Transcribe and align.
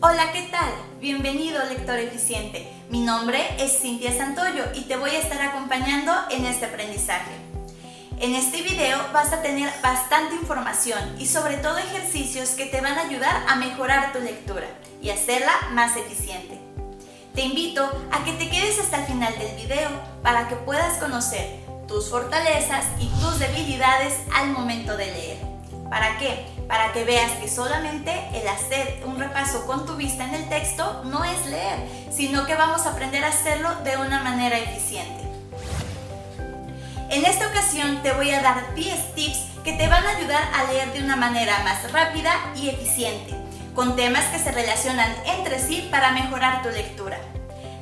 Hola, 0.00 0.32
¿qué 0.32 0.42
tal? 0.50 0.70
Bienvenido 1.00 1.64
lector 1.64 1.98
eficiente. 1.98 2.70
Mi 2.90 3.00
nombre 3.00 3.40
es 3.58 3.80
Cintia 3.80 4.12
Santoyo 4.16 4.64
y 4.74 4.82
te 4.82 4.96
voy 4.96 5.10
a 5.10 5.18
estar 5.18 5.40
acompañando 5.40 6.12
en 6.30 6.44
este 6.44 6.66
aprendizaje. 6.66 7.32
En 8.20 8.34
este 8.34 8.62
video 8.62 8.98
vas 9.12 9.32
a 9.32 9.40
tener 9.42 9.72
bastante 9.82 10.34
información 10.34 11.16
y 11.18 11.26
sobre 11.26 11.56
todo 11.56 11.78
ejercicios 11.78 12.50
que 12.50 12.66
te 12.66 12.80
van 12.80 12.98
a 12.98 13.02
ayudar 13.02 13.44
a 13.48 13.56
mejorar 13.56 14.12
tu 14.12 14.20
lectura 14.20 14.66
y 15.00 15.10
hacerla 15.10 15.52
más 15.72 15.96
eficiente. 15.96 16.58
Te 17.34 17.42
invito 17.42 17.90
a 18.12 18.24
que 18.24 18.32
te 18.32 18.50
quedes 18.50 18.78
hasta 18.78 19.00
el 19.00 19.06
final 19.06 19.36
del 19.38 19.56
video 19.56 19.90
para 20.22 20.48
que 20.48 20.56
puedas 20.56 20.98
conocer 20.98 21.60
tus 21.88 22.10
fortalezas 22.10 22.84
y 23.00 23.08
tus 23.20 23.38
debilidades 23.38 24.14
al 24.34 24.50
momento 24.50 24.96
de 24.96 25.06
leer. 25.06 25.38
¿Para 25.88 26.18
qué? 26.18 26.53
Para 26.68 26.92
que 26.92 27.04
veas 27.04 27.32
que 27.32 27.48
solamente 27.48 28.10
el 28.32 28.48
hacer 28.48 29.02
un 29.04 29.18
repaso 29.18 29.66
con 29.66 29.84
tu 29.86 29.96
vista 29.96 30.24
en 30.24 30.34
el 30.34 30.48
texto 30.48 31.02
no 31.04 31.24
es 31.24 31.46
leer, 31.46 31.78
sino 32.10 32.46
que 32.46 32.54
vamos 32.54 32.86
a 32.86 32.90
aprender 32.90 33.24
a 33.24 33.28
hacerlo 33.28 33.74
de 33.84 33.96
una 33.96 34.22
manera 34.22 34.58
eficiente. 34.58 35.24
En 37.10 37.24
esta 37.24 37.48
ocasión 37.48 38.02
te 38.02 38.12
voy 38.12 38.30
a 38.30 38.42
dar 38.42 38.74
10 38.74 39.14
tips 39.14 39.38
que 39.62 39.74
te 39.74 39.88
van 39.88 40.04
a 40.04 40.16
ayudar 40.16 40.42
a 40.54 40.64
leer 40.72 40.92
de 40.92 41.04
una 41.04 41.16
manera 41.16 41.62
más 41.62 41.92
rápida 41.92 42.32
y 42.56 42.70
eficiente, 42.70 43.34
con 43.74 43.94
temas 43.94 44.24
que 44.26 44.38
se 44.38 44.50
relacionan 44.50 45.14
entre 45.26 45.58
sí 45.58 45.86
para 45.90 46.12
mejorar 46.12 46.62
tu 46.62 46.70
lectura. 46.70 47.18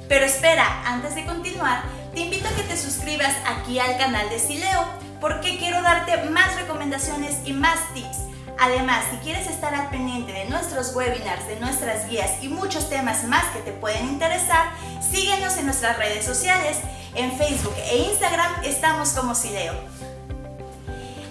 Pero 0.09 0.27
espera, 0.27 0.83
antes 0.87 1.15
de 1.15 1.25
continuar, 1.25 1.83
te 2.15 2.21
invito 2.21 2.49
a 2.49 2.53
que 2.53 2.65
te 2.65 2.77
suscribas 2.77 3.35
aquí 3.47 3.79
al 3.79 3.97
canal 3.97 4.29
de 4.29 4.39
Sileo 4.39 4.85
porque 5.21 5.57
quiero 5.57 5.81
darte 5.83 6.17
más 6.31 6.55
recomendaciones 6.57 7.39
y 7.45 7.53
más 7.53 7.79
tips. 7.95 8.32
Además, 8.59 9.05
si 9.11 9.17
quieres 9.19 9.47
estar 9.49 9.75
al 9.75 9.91
pendiente 9.91 10.33
de 10.33 10.45
nuestros 10.47 10.95
webinars, 10.95 11.47
de 11.49 11.59
nuestras 11.59 12.09
guías 12.09 12.43
y 12.43 12.49
muchos 12.49 12.89
temas 12.89 13.25
más 13.25 13.45
que 13.47 13.61
te 13.61 13.73
pueden 13.73 14.07
interesar, 14.09 14.71
síguenos 15.01 15.57
en 15.57 15.67
nuestras 15.67 15.99
redes 15.99 16.25
sociales. 16.25 16.79
En 17.15 17.33
Facebook 17.37 17.75
e 17.77 17.99
Instagram 18.11 18.65
estamos 18.65 19.11
como 19.11 19.35
Sileo. 19.35 19.75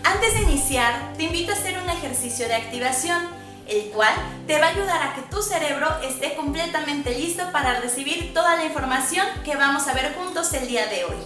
Antes 0.03 0.33
de 0.33 0.41
iniciar, 0.41 1.13
te 1.15 1.23
invito 1.23 1.51
a 1.51 1.55
hacer 1.55 1.77
un 1.81 1.89
ejercicio 1.89 2.47
de 2.47 2.55
activación, 2.55 3.23
el 3.67 3.89
cual 3.91 4.13
te 4.45 4.59
va 4.59 4.67
a 4.67 4.69
ayudar 4.71 5.01
a 5.01 5.13
que 5.13 5.21
tu 5.21 5.41
cerebro 5.41 5.87
esté 6.03 6.35
completamente 6.35 7.17
listo 7.17 7.43
para 7.51 7.79
recibir 7.79 8.33
toda 8.33 8.57
la 8.57 8.65
información 8.65 9.25
que 9.45 9.55
vamos 9.55 9.87
a 9.87 9.93
ver 9.93 10.13
juntos 10.15 10.53
el 10.53 10.67
día 10.67 10.87
de 10.87 11.05
hoy. 11.05 11.17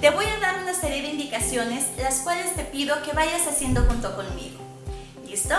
Te 0.00 0.10
voy 0.10 0.26
a 0.26 0.38
dar 0.40 0.62
una 0.62 0.74
serie 0.74 1.02
de 1.02 1.08
indicaciones, 1.08 1.86
las 1.96 2.20
cuales 2.20 2.54
te 2.54 2.64
pido 2.64 3.02
que 3.02 3.12
vayas 3.12 3.46
haciendo 3.46 3.84
junto 3.84 4.14
conmigo. 4.14 4.71
¿Listo? 5.32 5.54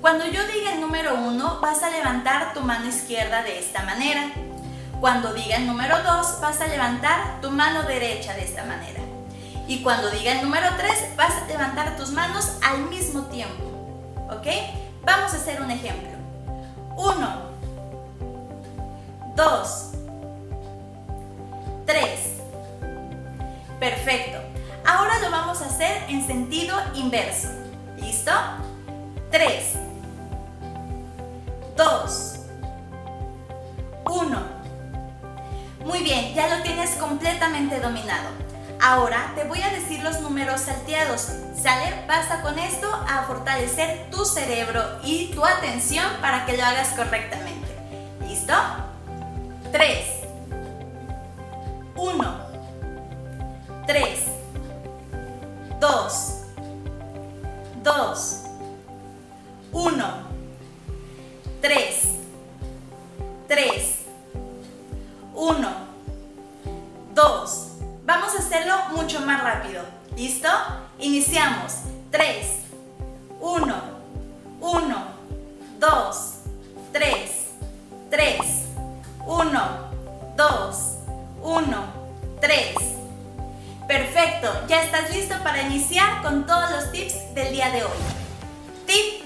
Cuando 0.00 0.24
yo 0.24 0.46
diga 0.46 0.72
el 0.72 0.80
número 0.80 1.14
1, 1.16 1.60
vas 1.60 1.82
a 1.82 1.90
levantar 1.90 2.54
tu 2.54 2.62
mano 2.62 2.88
izquierda 2.88 3.42
de 3.42 3.58
esta 3.58 3.82
manera. 3.82 4.30
Cuando 4.98 5.34
diga 5.34 5.56
el 5.56 5.66
número 5.66 6.02
2, 6.02 6.40
vas 6.40 6.58
a 6.62 6.68
levantar 6.68 7.38
tu 7.42 7.50
mano 7.50 7.82
derecha 7.82 8.32
de 8.32 8.44
esta 8.44 8.64
manera. 8.64 9.02
Y 9.68 9.82
cuando 9.82 10.10
diga 10.10 10.32
el 10.32 10.42
número 10.42 10.68
3, 10.78 11.16
vas 11.16 11.34
a 11.34 11.46
levantar 11.46 11.98
tus 11.98 12.12
manos 12.12 12.52
al 12.62 12.78
mismo 12.84 13.24
tiempo. 13.24 13.62
¿Ok? 14.30 14.46
Vamos 15.04 15.34
a 15.34 15.36
hacer 15.36 15.60
un 15.60 15.70
ejemplo. 15.70 16.08
1, 16.96 17.38
2, 19.36 19.88
3. 21.84 22.20
Perfecto. 23.78 24.38
Ahora 24.86 25.18
lo 25.18 25.30
vamos 25.30 25.60
a 25.60 25.66
hacer 25.66 26.04
en 26.08 26.26
sentido 26.26 26.74
inverso. 26.94 27.48
¿Listo? 27.98 28.32
3, 29.30 29.74
2, 31.76 32.34
1. 34.04 34.38
Muy 35.84 36.02
bien, 36.02 36.34
ya 36.34 36.56
lo 36.56 36.62
tienes 36.62 36.90
completamente 36.92 37.80
dominado. 37.80 38.28
Ahora 38.80 39.32
te 39.34 39.44
voy 39.44 39.60
a 39.62 39.70
decir 39.70 40.02
los 40.02 40.20
números 40.20 40.60
salteados. 40.60 41.28
¿Sale? 41.60 42.04
Basta 42.06 42.42
con 42.42 42.58
esto 42.58 42.86
a 43.08 43.22
fortalecer 43.22 44.10
tu 44.10 44.24
cerebro 44.24 44.82
y 45.02 45.32
tu 45.34 45.44
atención 45.44 46.06
para 46.20 46.44
que 46.44 46.56
lo 46.56 46.64
hagas 46.64 46.88
correctamente. 46.88 47.43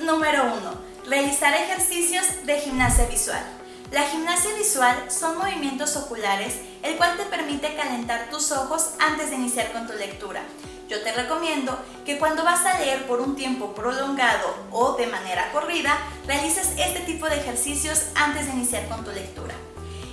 Número 0.09 0.45
1. 0.45 1.11
Realizar 1.11 1.53
ejercicios 1.53 2.25
de 2.47 2.59
gimnasia 2.61 3.05
visual. 3.09 3.43
La 3.93 4.05
gimnasia 4.05 4.55
visual 4.55 4.97
son 5.11 5.37
movimientos 5.37 5.97
oculares, 5.97 6.55
el 6.83 6.97
cual 6.97 7.19
te 7.19 7.25
permite 7.25 7.77
calentar 7.77 8.31
tus 8.31 8.51
ojos 8.53 8.93
antes 8.99 9.29
de 9.29 9.37
iniciar 9.37 9.71
con 9.71 9.87
tu 9.87 9.93
lectura. 9.93 10.41
Yo 10.89 11.03
te 11.03 11.13
recomiendo 11.13 11.79
que 12.07 12.19
cuando 12.19 12.43
vas 12.43 12.65
a 12.65 12.79
leer 12.79 13.07
por 13.07 13.21
un 13.21 13.37
tiempo 13.37 13.75
prolongado 13.75 14.57
o 14.71 14.95
de 14.95 15.09
manera 15.09 15.53
corrida, 15.53 15.99
realices 16.27 16.73
este 16.79 17.01
tipo 17.01 17.29
de 17.29 17.37
ejercicios 17.37 18.05
antes 18.15 18.47
de 18.47 18.53
iniciar 18.53 18.89
con 18.89 19.05
tu 19.05 19.11
lectura. 19.11 19.55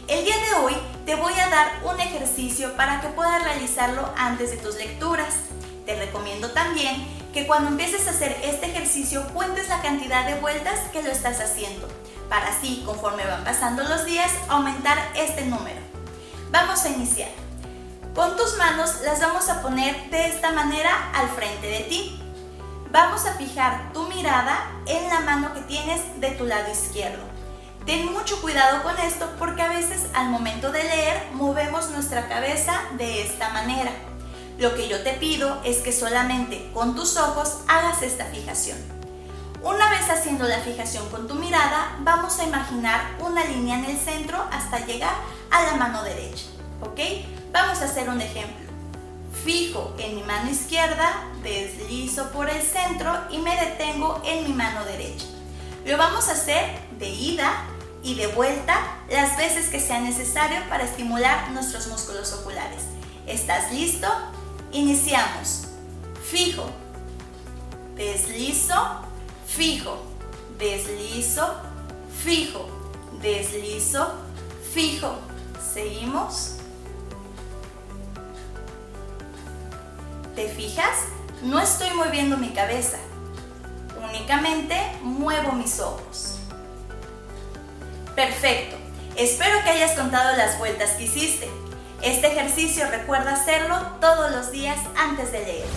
El 0.09 0.25
día 0.25 0.35
de 0.35 0.55
hoy 0.55 0.75
te 1.05 1.15
voy 1.15 1.33
a 1.39 1.47
dar 1.47 1.71
un 1.85 1.97
ejercicio 2.01 2.75
para 2.75 2.99
que 2.99 3.07
puedas 3.07 3.41
realizarlo 3.45 4.11
antes 4.17 4.51
de 4.51 4.57
tus 4.57 4.75
lecturas. 4.75 5.35
Te 5.85 5.95
recomiendo 5.95 6.49
también 6.51 7.05
que 7.31 7.45
cuando 7.45 7.69
empieces 7.69 8.07
a 8.07 8.11
hacer 8.11 8.35
este 8.43 8.67
ejercicio 8.67 9.27
cuentes 9.33 9.69
la 9.69 9.81
cantidad 9.81 10.25
de 10.25 10.39
vueltas 10.39 10.79
que 10.91 11.03
lo 11.03 11.11
estás 11.11 11.39
haciendo, 11.39 11.87
para 12.29 12.47
así, 12.47 12.81
conforme 12.85 13.25
van 13.25 13.43
pasando 13.43 13.83
los 13.83 14.05
días, 14.05 14.31
aumentar 14.47 14.97
este 15.15 15.45
número. 15.45 15.79
Vamos 16.49 16.83
a 16.85 16.89
iniciar. 16.89 17.29
Con 18.15 18.35
tus 18.37 18.57
manos 18.57 19.01
las 19.03 19.19
vamos 19.19 19.49
a 19.49 19.61
poner 19.61 20.09
de 20.09 20.27
esta 20.27 20.53
manera 20.53 21.11
al 21.13 21.27
frente 21.29 21.67
de 21.67 21.81
ti. 21.81 22.19
Vamos 22.91 23.25
a 23.25 23.33
fijar 23.33 23.91
tu 23.93 24.07
mirada 24.07 24.71
en 24.85 25.07
la 25.09 25.19
mano 25.19 25.53
que 25.53 25.61
tienes 25.61 26.01
de 26.19 26.31
tu 26.31 26.45
lado 26.45 26.71
izquierdo. 26.71 27.21
Ten 27.85 28.11
mucho 28.11 28.41
cuidado 28.41 28.81
con 28.81 28.97
esto 28.97 29.29
porque 29.37 29.61
a 29.61 29.69
veces 29.69 30.07
al 30.13 30.29
momento 30.29 30.71
de 30.71 30.83
leer 30.83 31.27
movemos 31.33 31.89
nuestra 31.89 32.27
cabeza 32.27 32.81
de 32.97 33.21
esta 33.21 33.49
manera. 33.49 33.91
Lo 34.57 34.73
que 34.73 34.87
yo 34.87 35.01
te 35.03 35.13
pido 35.13 35.61
es 35.65 35.77
que 35.79 35.91
solamente 35.91 36.69
con 36.73 36.95
tus 36.95 37.17
ojos 37.17 37.57
hagas 37.67 38.01
esta 38.01 38.25
fijación. 38.25 38.77
Una 39.61 39.89
vez 39.89 40.09
haciendo 40.09 40.47
la 40.47 40.59
fijación 40.59 41.09
con 41.09 41.27
tu 41.27 41.35
mirada, 41.35 41.97
vamos 41.99 42.39
a 42.39 42.45
imaginar 42.45 43.17
una 43.19 43.43
línea 43.43 43.79
en 43.79 43.85
el 43.85 43.97
centro 43.97 44.41
hasta 44.51 44.85
llegar 44.85 45.13
a 45.51 45.63
la 45.63 45.73
mano 45.73 46.03
derecha. 46.03 46.45
¿Ok? 46.81 46.99
Vamos 47.51 47.81
a 47.81 47.85
hacer 47.85 48.07
un 48.07 48.21
ejemplo. 48.21 48.65
Fijo 49.43 49.93
en 49.97 50.15
mi 50.15 50.23
mano 50.23 50.49
izquierda, 50.49 51.13
deslizo 51.43 52.31
por 52.31 52.49
el 52.49 52.61
centro 52.61 53.11
y 53.29 53.39
me 53.39 53.55
detengo 53.59 54.21
en 54.23 54.45
mi 54.45 54.53
mano 54.53 54.85
derecha. 54.85 55.25
Lo 55.85 55.97
vamos 55.97 56.29
a 56.29 56.33
hacer 56.33 56.79
de 56.97 57.09
ida 57.09 57.65
y 58.03 58.15
de 58.15 58.27
vuelta 58.27 58.79
las 59.09 59.35
veces 59.37 59.67
que 59.69 59.79
sea 59.79 59.99
necesario 59.99 60.59
para 60.69 60.85
estimular 60.85 61.51
nuestros 61.51 61.87
músculos 61.87 62.31
oculares. 62.33 62.83
¿Estás 63.27 63.71
listo? 63.73 64.07
Iniciamos. 64.75 65.67
Fijo, 66.29 66.65
deslizo, 67.95 68.75
fijo, 69.47 70.03
deslizo, 70.57 71.55
fijo, 72.21 72.67
deslizo, 73.21 74.15
fijo. 74.73 75.15
Seguimos. 75.73 76.57
¿Te 80.35 80.49
fijas? 80.49 80.97
No 81.41 81.61
estoy 81.61 81.91
moviendo 81.91 82.35
mi 82.35 82.49
cabeza. 82.49 82.97
Únicamente 84.09 84.75
muevo 85.01 85.53
mis 85.53 85.79
ojos. 85.79 86.35
Perfecto. 88.13 88.75
Espero 89.15 89.63
que 89.63 89.69
hayas 89.69 89.97
contado 89.97 90.35
las 90.35 90.59
vueltas 90.59 90.91
que 90.91 91.05
hiciste. 91.05 91.49
Este 92.01 92.27
ejercicio 92.27 92.85
recuerda 92.89 93.33
hacerlo 93.33 93.77
todos 93.99 94.31
los 94.31 94.51
días 94.51 94.77
antes 94.97 95.31
de 95.31 95.39
leer. 95.39 95.67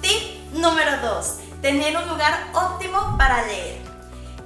Tip 0.00 0.52
número 0.52 0.90
2. 1.00 1.36
Tener 1.62 1.96
un 1.96 2.08
lugar 2.08 2.48
óptimo 2.52 3.16
para 3.16 3.46
leer. 3.46 3.80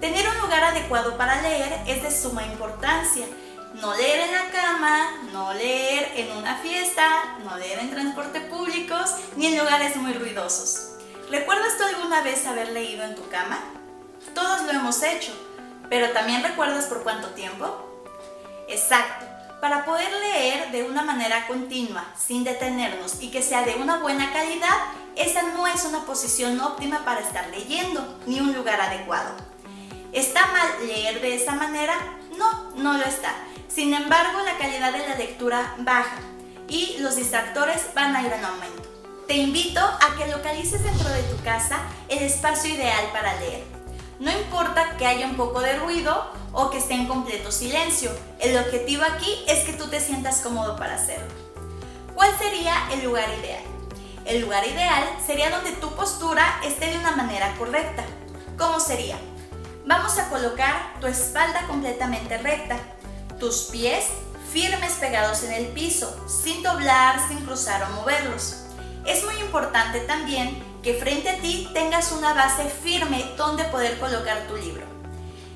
Tener 0.01 0.29
un 0.29 0.39
lugar 0.43 0.63
adecuado 0.65 1.17
para 1.17 1.41
leer 1.41 1.81
es 1.87 2.03
de 2.03 2.11
suma 2.11 2.45
importancia. 2.45 3.27
No 3.75 3.95
leer 3.95 4.29
en 4.29 4.33
la 4.33 4.51
cama, 4.51 5.11
no 5.33 5.53
leer 5.55 6.13
en 6.17 6.37
una 6.37 6.57
fiesta, 6.57 7.39
no 7.43 7.57
leer 7.57 7.81
en 7.81 7.91
transporte 7.91 8.41
públicos 8.43 9.17
ni 9.37 9.47
en 9.47 9.59
lugares 9.59 9.97
muy 9.97 10.13
ruidosos. 10.13 10.93
¿Recuerdas 11.31 11.77
tú 11.77 11.85
alguna 11.85 12.23
vez 12.23 12.47
haber 12.47 12.71
leído 12.71 13.03
en 13.05 13.17
tu 13.17 13.29
cama? 13.29 13.59
Todos 14.35 14.63
lo 14.63 14.71
hemos 14.71 15.03
hecho, 15.03 15.33
pero 15.91 16.11
¿también 16.13 16.43
recuerdas 16.43 16.87
por 16.87 17.03
cuánto 17.03 17.29
tiempo? 17.31 17.67
Exacto. 18.69 19.36
Para 19.61 19.87
poder 19.87 20.13
leer 20.13 20.71
de 20.71 20.85
una 20.85 21.03
manera 21.03 21.47
continua, 21.47 22.05
sin 22.17 22.45
detenernos 22.45 23.23
y 23.23 23.31
que 23.31 23.43
sea 23.43 23.63
de 23.63 23.75
una 23.77 23.99
buena 23.99 24.33
calidad, 24.33 24.77
esa 25.17 25.43
no 25.43 25.67
es 25.67 25.85
una 25.85 26.05
posición 26.05 26.61
óptima 26.61 27.05
para 27.05 27.21
estar 27.21 27.49
leyendo, 27.49 28.19
ni 28.27 28.39
un 28.39 28.53
lugar 28.53 28.81
adecuado. 28.81 29.35
¿Está 30.13 30.47
mal 30.49 30.87
leer 30.87 31.21
de 31.23 31.37
esa 31.37 31.53
manera? 31.53 31.95
No, 32.39 32.71
no 32.77 32.99
lo 32.99 33.05
está. 33.05 33.33
Sin 33.69 33.95
embargo, 33.95 34.41
la 34.45 34.59
calidad 34.59 34.93
de 34.93 35.09
la 35.09 35.15
lectura 35.17 35.75
baja 35.79 36.19
y 36.69 36.99
los 36.99 37.17
distractores 37.17 37.95
van 37.95 38.15
a 38.15 38.23
ir 38.23 38.33
en 38.33 38.45
aumento. 38.45 38.83
Te 39.27 39.35
invito 39.35 39.81
a 39.81 40.17
que 40.17 40.29
localices 40.29 40.85
dentro 40.85 41.09
de 41.09 41.23
tu 41.23 41.43
casa 41.43 41.81
el 42.09 42.23
espacio 42.23 42.75
ideal 42.75 43.07
para 43.13 43.35
leer. 43.41 43.76
No 44.19 44.33
importa 44.33 44.97
que 44.97 45.07
haya 45.07 45.27
un 45.27 45.37
poco 45.37 45.61
de 45.61 45.77
ruido 45.77 46.31
o 46.53 46.71
que 46.71 46.79
esté 46.79 46.95
en 46.95 47.07
completo 47.07 47.53
silencio, 47.53 48.11
el 48.41 48.57
objetivo 48.57 49.03
aquí 49.05 49.45
es 49.47 49.65
que 49.65 49.75
tú 49.75 49.89
te 49.89 50.01
sientas 50.01 50.41
cómodo 50.41 50.77
para 50.77 50.95
hacerlo. 50.95 51.27
¿Cuál 52.15 52.31
sería 52.39 52.75
el 52.93 53.05
lugar 53.05 53.29
ideal? 53.41 53.63
El 54.25 54.41
lugar 54.41 54.67
ideal 54.67 55.05
sería 55.25 55.51
donde 55.51 55.73
tu 55.73 55.95
postura 55.95 56.61
esté 56.65 56.87
de 56.91 56.99
una 56.99 57.15
manera 57.15 57.55
correcta. 57.59 58.05
¿Cómo 58.57 58.81
sería? 58.81 59.19
Vamos 59.85 60.19
a 60.19 60.31
colocar 60.31 60.99
tu 61.01 61.07
espalda 61.07 61.67
completamente 61.67 62.39
recta, 62.39 62.79
tus 63.39 63.65
pies 63.65 64.07
firmes 64.51 64.95
pegados 64.95 65.43
en 65.43 65.53
el 65.53 65.67
piso, 65.67 66.17
sin 66.27 66.63
doblar, 66.63 67.29
sin 67.29 67.45
cruzar 67.45 67.83
o 67.83 67.95
moverlos. 67.97 68.63
Es 69.05 69.23
muy 69.25 69.37
importante 69.37 70.01
también 70.01 70.65
frente 70.95 71.29
a 71.31 71.37
ti 71.39 71.69
tengas 71.73 72.13
una 72.13 72.33
base 72.33 72.69
firme 72.69 73.25
donde 73.37 73.65
poder 73.65 73.99
colocar 73.99 74.47
tu 74.47 74.57
libro. 74.57 74.85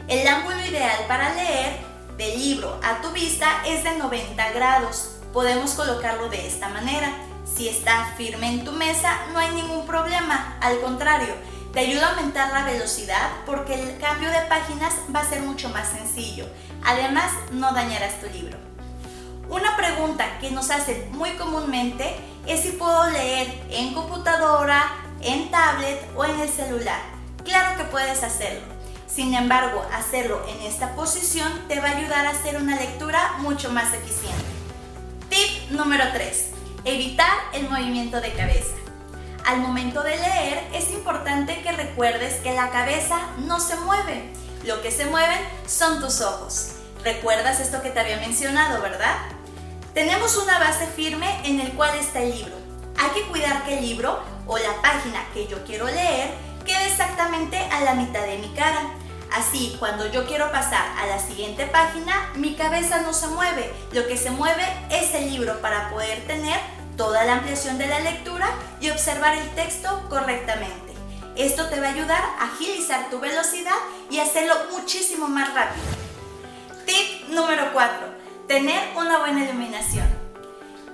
El 0.09 0.27
ángulo 0.27 0.59
ideal 0.67 1.05
para 1.07 1.35
leer 1.35 1.79
del 2.17 2.39
libro 2.39 2.79
a 2.83 3.01
tu 3.01 3.11
vista 3.11 3.63
es 3.67 3.85
de 3.85 3.97
90 3.97 4.53
grados. 4.53 5.17
Podemos 5.33 5.75
colocarlo 5.75 6.29
de 6.29 6.47
esta 6.47 6.69
manera. 6.69 7.13
Si 7.45 7.69
está 7.69 8.13
firme 8.17 8.49
en 8.49 8.65
tu 8.65 8.73
mesa, 8.73 9.19
no 9.33 9.39
hay 9.39 9.51
ningún 9.55 9.87
problema. 9.87 10.59
Al 10.61 10.81
contrario, 10.81 11.35
te 11.73 11.81
ayuda 11.81 12.09
a 12.09 12.11
aumentar 12.11 12.53
la 12.53 12.65
velocidad 12.65 13.31
porque 13.47 13.75
el 13.75 13.99
cambio 13.99 14.29
de 14.31 14.41
páginas 14.49 14.95
va 15.15 15.21
a 15.21 15.29
ser 15.29 15.43
mucho 15.43 15.69
más 15.69 15.89
sencillo. 15.89 16.47
Además, 16.85 17.31
no 17.53 17.73
dañarás 17.73 18.21
tu 18.21 18.27
libro. 18.27 18.59
Una 19.49 19.77
pregunta 19.77 20.39
que 20.41 20.51
nos 20.51 20.71
hacen 20.71 21.11
muy 21.13 21.31
comúnmente 21.31 22.17
es 22.47 22.61
si 22.61 22.71
puedo 22.71 23.11
leer 23.11 23.63
en 23.71 23.95
computadora, 23.95 24.91
en 25.23 25.51
tablet 25.51 26.01
o 26.17 26.25
en 26.25 26.41
el 26.41 26.49
celular. 26.49 27.01
Claro 27.45 27.77
que 27.77 27.85
puedes 27.85 28.23
hacerlo. 28.23 28.63
Sin 29.07 29.35
embargo, 29.35 29.85
hacerlo 29.93 30.41
en 30.49 30.61
esta 30.63 30.95
posición 30.95 31.51
te 31.69 31.81
va 31.81 31.89
a 31.89 31.97
ayudar 31.97 32.27
a 32.27 32.31
hacer 32.31 32.57
una 32.57 32.77
lectura 32.77 33.35
mucho 33.39 33.71
más 33.71 33.93
eficiente. 33.93 34.45
Tip 35.29 35.71
número 35.71 36.05
3. 36.13 36.51
Evitar 36.85 37.37
el 37.53 37.69
movimiento 37.69 38.21
de 38.21 38.33
cabeza. 38.33 38.75
Al 39.47 39.59
momento 39.59 40.03
de 40.03 40.17
leer 40.17 40.69
es 40.75 40.91
importante 40.91 41.61
que 41.63 41.73
recuerdes 41.73 42.35
que 42.41 42.55
la 42.55 42.71
cabeza 42.71 43.19
no 43.39 43.59
se 43.59 43.77
mueve. 43.77 44.31
Lo 44.65 44.81
que 44.83 44.91
se 44.91 45.07
mueven 45.07 45.41
son 45.67 46.01
tus 46.01 46.21
ojos. 46.21 46.73
¿Recuerdas 47.03 47.61
esto 47.61 47.83
que 47.83 47.91
te 47.91 47.99
había 47.99 48.19
mencionado, 48.19 48.81
verdad? 48.83 49.17
Tenemos 49.95 50.37
una 50.37 50.59
base 50.59 50.87
firme 50.87 51.41
en 51.45 51.59
el 51.59 51.73
cual 51.73 51.99
está 51.99 52.21
el 52.21 52.31
libro. 52.31 52.55
Hay 52.99 53.11
que 53.11 53.27
cuidar 53.29 53.65
que 53.65 53.79
el 53.79 53.85
libro 53.87 54.21
o 54.47 54.59
la 54.59 54.81
página 54.83 55.25
que 55.33 55.47
yo 55.47 55.65
quiero 55.65 55.87
leer 55.87 56.31
quede 56.65 56.87
exactamente 56.87 57.59
a 57.59 57.81
la 57.85 57.95
mitad 57.95 58.23
de 58.23 58.39
mi 58.39 58.49
cara. 58.55 58.95
Así, 59.33 59.77
cuando 59.79 60.11
yo 60.11 60.27
quiero 60.27 60.51
pasar 60.51 60.85
a 60.99 61.07
la 61.07 61.19
siguiente 61.19 61.67
página, 61.67 62.31
mi 62.35 62.55
cabeza 62.55 63.03
no 63.03 63.13
se 63.13 63.29
mueve. 63.29 63.73
Lo 63.93 64.07
que 64.07 64.17
se 64.17 64.31
mueve 64.31 64.65
es 64.91 65.15
el 65.15 65.31
libro 65.31 65.61
para 65.61 65.91
poder 65.91 66.27
tener 66.27 66.59
toda 66.97 67.25
la 67.25 67.35
ampliación 67.35 67.79
de 67.79 67.87
la 67.87 68.01
lectura 68.01 68.51
y 68.81 68.91
observar 68.91 69.37
el 69.37 69.49
texto 69.55 70.05
correctamente. 70.09 70.93
Esto 71.37 71.69
te 71.69 71.81
va 71.81 71.89
a 71.89 71.93
ayudar 71.93 72.23
a 72.39 72.45
agilizar 72.53 73.09
tu 73.09 73.21
velocidad 73.21 73.77
y 74.11 74.19
hacerlo 74.19 74.55
muchísimo 74.73 75.29
más 75.29 75.55
rápido. 75.55 75.87
Tip 76.85 77.29
número 77.29 77.73
4 77.73 78.21
Tener 78.49 78.81
una 78.97 79.19
buena 79.19 79.45
iluminación. 79.45 80.30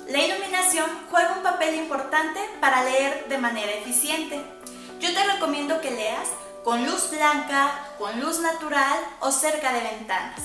La 0.08 0.24
iluminación 0.24 0.88
juega 1.10 1.34
un 1.36 1.42
papel 1.42 1.74
importante 1.74 2.38
para 2.60 2.84
leer 2.84 3.26
de 3.28 3.38
manera 3.38 3.72
eficiente. 3.72 4.40
Yo 5.00 5.12
te 5.12 5.24
recomiendo 5.24 5.80
que 5.80 5.90
leas 5.90 6.28
con 6.62 6.86
luz 6.86 7.10
blanca, 7.10 7.72
con 7.98 8.20
luz 8.20 8.38
natural 8.38 9.00
o 9.18 9.32
cerca 9.32 9.72
de 9.72 9.80
ventanas. 9.80 10.40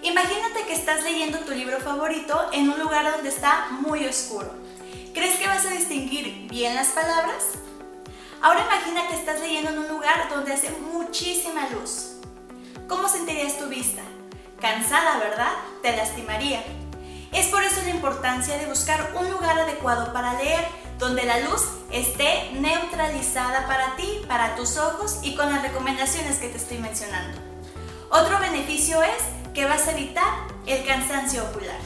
Imagínate 0.00 0.64
que 0.66 0.72
estás 0.72 1.02
leyendo 1.02 1.40
tu 1.40 1.52
libro 1.52 1.78
favorito 1.80 2.48
en 2.52 2.70
un 2.70 2.78
lugar 2.78 3.12
donde 3.12 3.28
está 3.28 3.68
muy 3.72 4.06
oscuro. 4.06 4.50
¿Crees 5.12 5.38
que 5.38 5.48
vas 5.48 5.66
a 5.66 5.70
distinguir 5.70 6.48
bien 6.48 6.74
las 6.74 6.88
palabras? 6.88 7.44
Ahora 8.40 8.64
imagina 8.64 9.06
que 9.08 9.16
estás 9.16 9.40
leyendo 9.40 9.70
en 9.70 9.80
un 9.80 9.88
lugar 9.88 10.30
donde 10.30 10.54
hace 10.54 10.70
muchísima 10.70 11.68
luz. 11.70 12.14
¿Cómo 12.88 13.06
sentirías 13.06 13.58
tu 13.58 13.66
vista? 13.66 14.00
Cansada, 14.60 15.18
¿verdad? 15.18 15.52
Te 15.82 15.94
lastimaría. 15.94 16.62
Es 17.32 17.46
por 17.46 17.62
eso 17.62 17.82
la 17.82 17.90
importancia 17.90 18.56
de 18.56 18.66
buscar 18.66 19.12
un 19.14 19.30
lugar 19.30 19.58
adecuado 19.58 20.12
para 20.12 20.34
leer, 20.34 20.66
donde 20.98 21.24
la 21.24 21.40
luz 21.40 21.62
esté 21.90 22.50
neutralizada 22.52 23.66
para 23.66 23.96
ti, 23.96 24.22
para 24.26 24.56
tus 24.56 24.76
ojos 24.76 25.20
y 25.22 25.34
con 25.36 25.52
las 25.52 25.62
recomendaciones 25.62 26.38
que 26.38 26.48
te 26.48 26.56
estoy 26.56 26.78
mencionando. 26.78 27.38
Otro 28.10 28.38
beneficio 28.38 29.02
es 29.02 29.52
que 29.54 29.66
vas 29.66 29.86
a 29.86 29.92
evitar 29.92 30.32
el 30.66 30.84
cansancio 30.86 31.44
ocular. 31.44 31.78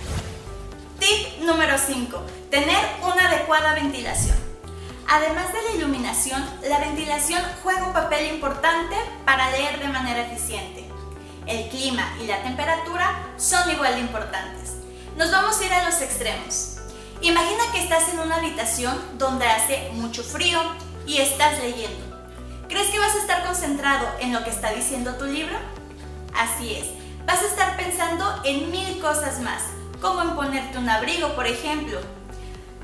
Tip 0.99 1.41
número 1.43 1.77
5. 1.79 2.23
Tener 2.51 2.79
una 3.03 3.29
adecuada 3.29 3.75
ventilación. 3.75 4.37
Además 5.09 5.53
de 5.53 5.63
la 5.63 5.71
iluminación, 5.73 6.45
la 6.69 6.79
ventilación 6.79 7.43
juega 7.63 7.87
un 7.87 7.93
papel 7.93 8.33
importante 8.33 8.97
para 9.25 9.51
leer 9.51 9.81
de 9.81 9.89
manera 9.89 10.23
eficiente 10.23 10.93
el 11.47 11.69
clima 11.69 12.15
y 12.23 12.27
la 12.27 12.43
temperatura 12.43 13.33
son 13.37 13.71
igual 13.71 13.95
de 13.95 14.01
importantes. 14.01 14.75
Nos 15.17 15.31
vamos 15.31 15.61
a 15.61 15.65
ir 15.65 15.73
a 15.73 15.85
los 15.85 16.01
extremos. 16.01 16.79
Imagina 17.21 17.65
que 17.71 17.83
estás 17.83 18.09
en 18.09 18.19
una 18.19 18.37
habitación 18.37 18.99
donde 19.19 19.47
hace 19.47 19.91
mucho 19.93 20.23
frío 20.23 20.59
y 21.07 21.19
estás 21.19 21.59
leyendo. 21.59 22.01
¿Crees 22.67 22.89
que 22.89 22.99
vas 22.99 23.15
a 23.15 23.19
estar 23.19 23.45
concentrado 23.45 24.09
en 24.21 24.33
lo 24.33 24.43
que 24.43 24.49
está 24.49 24.73
diciendo 24.73 25.17
tu 25.17 25.27
libro? 25.27 25.55
Así 26.35 26.75
es, 26.77 26.87
vas 27.27 27.43
a 27.43 27.47
estar 27.47 27.77
pensando 27.77 28.25
en 28.45 28.71
mil 28.71 28.99
cosas 29.01 29.41
más, 29.41 29.65
como 30.01 30.23
en 30.23 30.35
ponerte 30.35 30.79
un 30.79 30.89
abrigo, 30.89 31.35
por 31.35 31.47
ejemplo. 31.47 32.01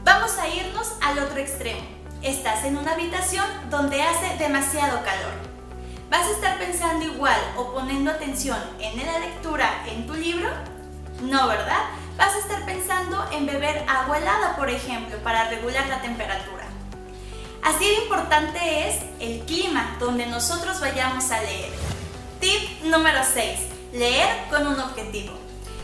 Vamos 0.05 0.37
a 0.37 0.49
irnos 0.49 0.93
al 1.01 1.19
otro 1.21 1.39
extremo. 1.39 1.81
Estás 2.21 2.65
en 2.65 2.77
una 2.77 2.93
habitación 2.93 3.47
donde 3.71 4.03
hace 4.03 4.37
demasiado 4.37 5.03
calor. 5.03 5.33
¿Vas 6.11 6.27
a 6.27 6.33
estar 6.33 6.59
pensando 6.59 7.07
igual 7.07 7.41
o 7.57 7.73
poniendo 7.73 8.11
atención 8.11 8.59
en 8.79 8.99
la 9.07 9.19
lectura 9.19 9.85
en 9.89 10.07
tu 10.07 10.13
libro? 10.13 10.51
No, 11.23 11.49
¿verdad? 11.49 11.85
Vas 12.19 12.35
a 12.35 12.39
estar 12.39 12.67
pensando 12.67 13.25
en 13.31 13.47
beber 13.47 13.85
agua 13.89 14.19
helada, 14.19 14.57
por 14.57 14.69
ejemplo, 14.69 15.17
para 15.19 15.49
regular 15.51 15.87
la 15.87 16.03
temperatura. 16.03 16.65
Así 17.63 17.85
de 17.87 17.95
importante 18.03 18.89
es 18.89 18.97
el 19.21 19.47
clima 19.47 19.97
donde 20.01 20.27
nosotros 20.27 20.81
vayamos 20.81 21.31
a 21.31 21.41
leer. 21.43 21.71
Tip 22.41 22.83
número 22.83 23.21
6. 23.23 23.61
Leer 23.93 24.49
con 24.51 24.67
un 24.67 24.81
objetivo. 24.81 25.33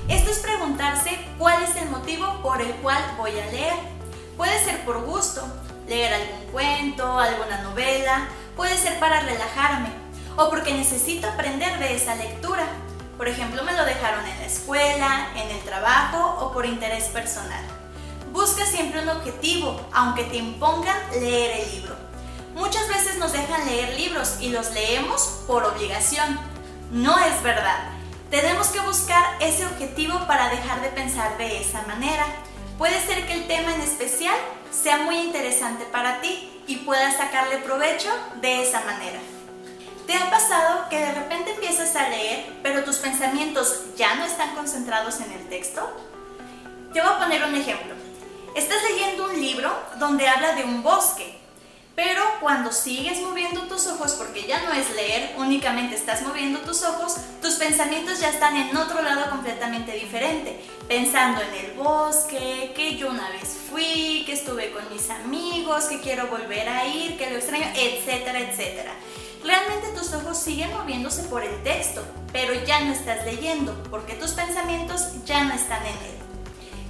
Esto 0.09 0.31
es 0.31 0.39
preguntarse 0.41 1.17
cuál 1.39 1.63
es 1.63 1.77
el 1.77 1.89
motivo 1.89 2.43
por 2.43 2.61
el 2.61 2.73
cual 2.83 3.01
voy 3.17 3.39
a 3.39 3.47
leer. 3.53 3.75
Puede 4.37 4.59
ser 4.65 4.85
por 4.85 5.03
gusto, 5.05 5.41
leer 5.87 6.15
algún 6.15 6.51
cuento, 6.51 7.17
alguna 7.17 7.63
novela, 7.63 8.27
puede 8.57 8.77
ser 8.77 8.99
para 8.99 9.21
relajarme, 9.21 9.91
o 10.37 10.51
porque 10.51 10.75
necesito 10.75 11.29
aprender 11.29 11.79
de 11.79 11.95
esa 11.95 12.17
lectura. 12.17 12.67
Por 13.17 13.29
ejemplo, 13.29 13.63
me 13.63 13.73
lo 13.73 13.85
dejaron 13.85 14.27
en 14.27 14.39
la 14.39 14.47
escuela, 14.47 15.29
en 15.37 15.51
el 15.51 15.63
trabajo 15.63 16.39
o 16.41 16.53
por 16.53 16.67
interés 16.67 17.05
personal. 17.05 17.65
Busca 18.33 18.67
siempre 18.67 19.01
un 19.01 19.09
objetivo, 19.09 19.81
aunque 19.93 20.25
te 20.25 20.37
impongan 20.37 20.97
leer 21.21 21.61
el 21.61 21.71
libro. 21.77 21.95
Muchas 22.55 22.89
veces 22.89 23.17
nos 23.19 23.33
dejan 23.33 23.65
leer 23.67 23.95
libros 23.99 24.39
y 24.41 24.49
los 24.49 24.73
leemos 24.73 25.43
por 25.47 25.65
obligación. 25.65 26.39
No 26.91 27.17
es 27.19 27.43
verdad. 27.43 27.91
Tenemos 28.31 28.69
que 28.69 28.81
buscar 28.81 29.25
ese 29.41 29.65
objetivo 29.67 30.27
para 30.27 30.49
dejar 30.49 30.83
de 30.83 30.89
pensar 30.89 31.39
de 31.39 31.61
esa 31.61 31.83
manera. 31.83 32.27
Puede 32.79 33.01
ser 33.07 33.27
que 33.27 33.35
el 33.35 33.47
tema 33.47 33.75
en 33.75 33.81
especial 33.81 34.37
sea 34.73 34.99
muy 34.99 35.19
interesante 35.19 35.85
para 35.85 36.21
ti 36.21 36.51
y 36.67 36.77
puedas 36.79 37.17
sacarle 37.17 37.59
provecho 37.59 38.11
de 38.41 38.63
esa 38.63 38.81
manera. 38.81 39.21
¿Te 40.07 40.15
ha 40.15 40.31
pasado 40.31 40.89
que 40.91 40.99
de 40.99 41.13
repente 41.13 41.53
empiezas 41.53 41.97
a 41.97 42.11
leer, 42.11 42.45
pero 42.63 42.85
tus 42.85 42.97
pensamientos 42.97 43.85
ya 43.97 44.17
no 44.17 44.25
están 44.25 44.55
concentrados 44.55 45.21
en 45.21 45.33
el 45.33 45.49
texto? 45.49 45.81
Te 46.93 47.01
voy 47.01 47.11
a 47.11 47.19
poner 47.19 47.43
un 47.43 47.55
ejemplo. 47.55 47.95
Estás 48.55 48.83
leyendo 48.83 49.25
un 49.25 49.41
libro 49.41 49.75
donde 49.99 50.29
habla 50.29 50.53
de 50.57 50.65
un 50.65 50.83
bosque, 50.83 51.39
pero 51.97 52.23
cuando 52.41 52.71
sigues 52.71 53.23
moviendo 53.23 53.63
tus 53.63 53.87
ojos, 53.87 54.13
porque 54.13 54.47
ya 54.47 54.61
no 54.63 54.73
es 54.75 54.91
leer, 54.95 55.37
únicamente 55.39 55.95
estás 55.95 56.21
moviendo 56.21 56.61
tus 56.61 56.83
ojos, 56.83 57.17
tus 57.41 57.55
pensamientos 57.55 58.21
ya 58.21 58.29
están 58.29 58.57
en 58.57 58.77
otro 58.77 59.01
lado 59.01 59.31
completamente 59.31 59.93
diferente, 59.93 60.61
pensando 60.87 61.41
en 61.41 61.65
el 61.65 61.73
bosque, 61.73 62.73
que 62.77 62.97
yo 62.97 63.09
una 63.09 63.31
vez 63.31 63.57
fui, 63.71 64.25
que 64.27 64.35
estuve 64.35 64.71
con 64.71 64.83
mis 64.93 65.09
amigos, 65.09 65.85
que 65.85 66.01
quiero 66.01 66.27
volver 66.27 66.69
a 66.69 66.87
ir, 66.87 67.17
que 67.17 67.31
lo 67.31 67.37
extraño, 67.37 67.67
etcétera, 67.75 68.41
etcétera. 68.41 68.93
Realmente 69.45 69.89
tus 69.97 70.13
ojos 70.15 70.39
siguen 70.39 70.73
moviéndose 70.73 71.23
por 71.25 71.45
el 71.45 71.63
texto, 71.63 72.03
pero 72.33 72.55
ya 72.65 72.81
no 72.81 72.93
estás 72.93 73.25
leyendo, 73.25 73.75
porque 73.91 74.15
tus 74.15 74.33
pensamientos 74.33 75.25
ya 75.25 75.45
no 75.45 75.55
están 75.55 75.83
en 75.83 75.93
él. 75.93 76.19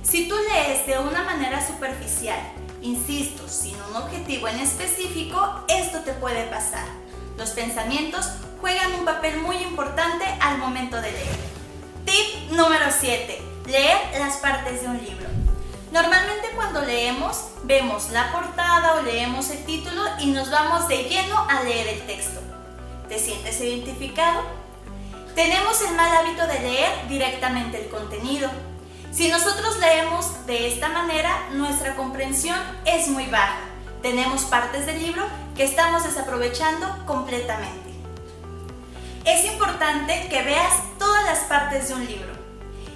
Si 0.03 0.29
tú 0.29 0.37
lees 0.53 0.87
de 0.87 0.99
una 0.99 1.25
manera 1.25 1.67
superficial, 1.67 2.39
Insisto, 2.85 3.49
sin 3.49 3.75
un 3.89 3.97
objetivo 3.97 4.47
en 4.47 4.61
específico, 4.61 5.65
esto 5.69 6.01
te 6.01 6.13
puede 6.13 6.45
pasar. 6.49 6.85
Los 7.39 7.49
pensamientos 7.53 8.27
juegan 8.61 8.93
un 8.93 9.07
papel 9.07 9.39
muy 9.39 9.57
importante 9.57 10.27
al 10.39 10.59
momento 10.59 11.01
de 11.01 11.11
leer. 11.11 11.37
Tip 12.05 12.51
número 12.51 12.85
7. 12.91 13.41
Leer 13.69 13.97
las 14.19 14.37
partes 14.37 14.83
de 14.83 14.89
un 14.89 14.99
libro. 14.99 15.27
Normalmente 15.93 16.51
cuando 16.55 16.83
leemos, 16.83 17.47
vemos 17.63 18.11
la 18.11 18.31
portada 18.33 18.97
o 18.97 19.03
leemos 19.03 19.49
el 19.49 19.65
título 19.65 20.03
y 20.21 20.27
nos 20.27 20.51
vamos 20.51 20.87
de 20.87 21.05
lleno 21.05 21.39
a 21.49 21.63
leer 21.63 21.89
el 21.89 22.03
texto. 22.03 22.44
¿Te 23.09 23.19
sientes 23.19 23.61
identificado? 23.61 24.43
Tenemos 25.35 25.81
el 25.83 25.97
mal 25.97 26.17
hábito 26.17 26.47
de 26.47 26.61
leer 26.61 27.09
directamente 27.09 27.83
el 27.83 27.89
contenido 27.89 28.51
si 29.15 29.29
nosotros 29.29 29.79
leemos 29.79 30.45
de 30.45 30.67
esta 30.67 30.89
manera, 30.89 31.49
nuestra 31.53 31.95
comprensión 31.95 32.59
es 32.85 33.07
muy 33.07 33.27
baja. 33.27 33.61
Tenemos 34.03 34.43
partes 34.47 34.87
del 34.87 35.01
libro 35.01 35.23
que 35.55 35.63
estamos 35.63 36.03
desaprovechando 36.03 37.07
completamente. 37.07 37.95
Es 39.25 39.45
importante 39.45 40.27
que 40.29 40.43
veas 40.43 40.75
todas 40.99 41.25
las 41.27 41.39
partes 41.45 41.89
de 41.89 41.95
un 41.95 42.05
libro. 42.05 42.33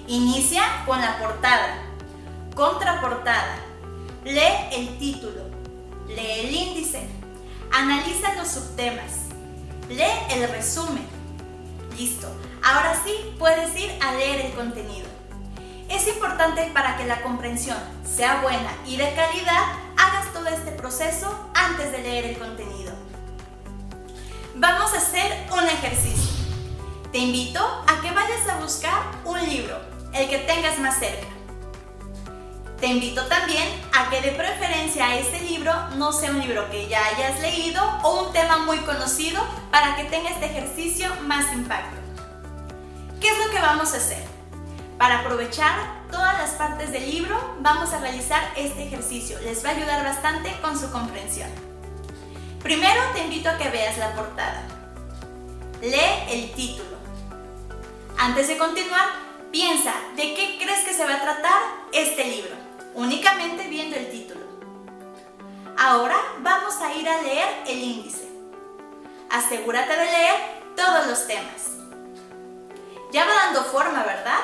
Inicia 0.07 0.61
con 0.85 0.99
la 0.99 1.17
portada, 1.19 1.83
contraportada, 2.53 3.55
lee 4.25 4.73
el 4.73 4.97
título, 4.97 5.43
lee 6.09 6.41
el 6.41 6.53
índice, 6.53 7.07
analiza 7.71 8.33
los 8.33 8.49
subtemas, 8.49 9.28
lee 9.89 10.03
el 10.29 10.47
resumen. 10.49 11.05
Listo, 11.97 12.27
ahora 12.63 12.95
sí 13.03 13.35
puedes 13.37 13.75
ir 13.77 13.91
a 14.01 14.13
leer 14.13 14.45
el 14.45 14.53
contenido. 14.53 15.07
Es 15.89 16.07
importante 16.07 16.69
para 16.73 16.95
que 16.97 17.05
la 17.05 17.21
comprensión 17.23 17.77
sea 18.05 18.41
buena 18.41 18.71
y 18.85 18.95
de 18.95 19.13
calidad, 19.15 19.63
hagas 19.97 20.31
todo 20.31 20.47
este 20.47 20.71
proceso 20.71 21.49
antes 21.55 21.91
de 21.91 21.99
leer 21.99 22.25
el 22.25 22.37
contenido. 22.37 22.93
Vamos 24.55 24.93
a 24.93 24.97
hacer 24.97 25.47
un 25.51 25.67
ejercicio. 25.67 26.45
Te 27.11 27.17
invito 27.17 27.59
a 27.59 28.01
que 28.01 28.11
vayas 28.11 28.47
a 28.47 28.59
buscar 28.61 29.01
un 29.25 29.43
libro, 29.43 29.79
el 30.13 30.29
que 30.29 30.37
tengas 30.39 30.77
más 30.79 30.99
cerca. 30.99 31.27
Te 32.79 32.87
invito 32.87 33.25
también 33.25 33.67
a 33.93 34.09
que 34.09 34.21
de 34.21 34.31
preferencia 34.31 35.17
este 35.17 35.41
libro 35.41 35.73
no 35.97 36.13
sea 36.13 36.31
un 36.31 36.39
libro 36.39 36.69
que 36.71 36.87
ya 36.87 37.05
hayas 37.07 37.39
leído 37.41 37.83
o 38.03 38.23
un 38.23 38.31
tema 38.31 38.59
muy 38.59 38.77
conocido 38.79 39.45
para 39.69 39.97
que 39.97 40.05
tenga 40.05 40.29
este 40.29 40.45
ejercicio 40.45 41.09
más 41.23 41.51
impacto. 41.51 41.97
¿Qué 43.19 43.27
es 43.27 43.37
lo 43.37 43.51
que 43.51 43.59
vamos 43.59 43.93
a 43.93 43.97
hacer? 43.97 44.23
Para 44.97 45.19
aprovechar 45.19 45.75
todas 46.09 46.37
las 46.37 46.51
partes 46.51 46.93
del 46.93 47.09
libro, 47.09 47.37
vamos 47.59 47.91
a 47.91 47.99
realizar 47.99 48.41
este 48.55 48.87
ejercicio. 48.87 49.37
Les 49.41 49.63
va 49.63 49.69
a 49.69 49.73
ayudar 49.73 50.03
bastante 50.05 50.55
con 50.61 50.79
su 50.79 50.89
comprensión. 50.89 51.49
Primero 52.63 53.01
te 53.13 53.23
invito 53.23 53.49
a 53.49 53.57
que 53.57 53.69
veas 53.69 53.97
la 53.97 54.13
portada. 54.13 54.63
Lee 55.81 56.29
el 56.29 56.51
título. 56.53 56.97
Antes 58.17 58.47
de 58.47 58.57
continuar, 58.57 59.07
piensa 59.51 59.93
de 60.15 60.33
qué 60.33 60.57
crees 60.61 60.85
que 60.85 60.93
se 60.93 61.05
va 61.05 61.15
a 61.15 61.21
tratar 61.21 61.61
este 61.91 62.25
libro, 62.25 62.55
únicamente 62.99 63.63
viendo 63.69 63.95
el 63.95 64.11
título. 64.11 64.41
Ahora 65.77 66.17
vamos 66.39 66.75
a 66.81 66.93
ir 66.93 67.07
a 67.07 67.21
leer 67.21 67.47
el 67.65 67.79
índice. 67.79 68.27
Asegúrate 69.29 69.95
de 69.95 70.03
leer 70.03 70.35
todos 70.75 71.07
los 71.07 71.25
temas. 71.25 71.77
Ya 73.13 73.25
va 73.25 73.33
dando 73.45 73.63
forma, 73.63 74.03
¿verdad? 74.03 74.39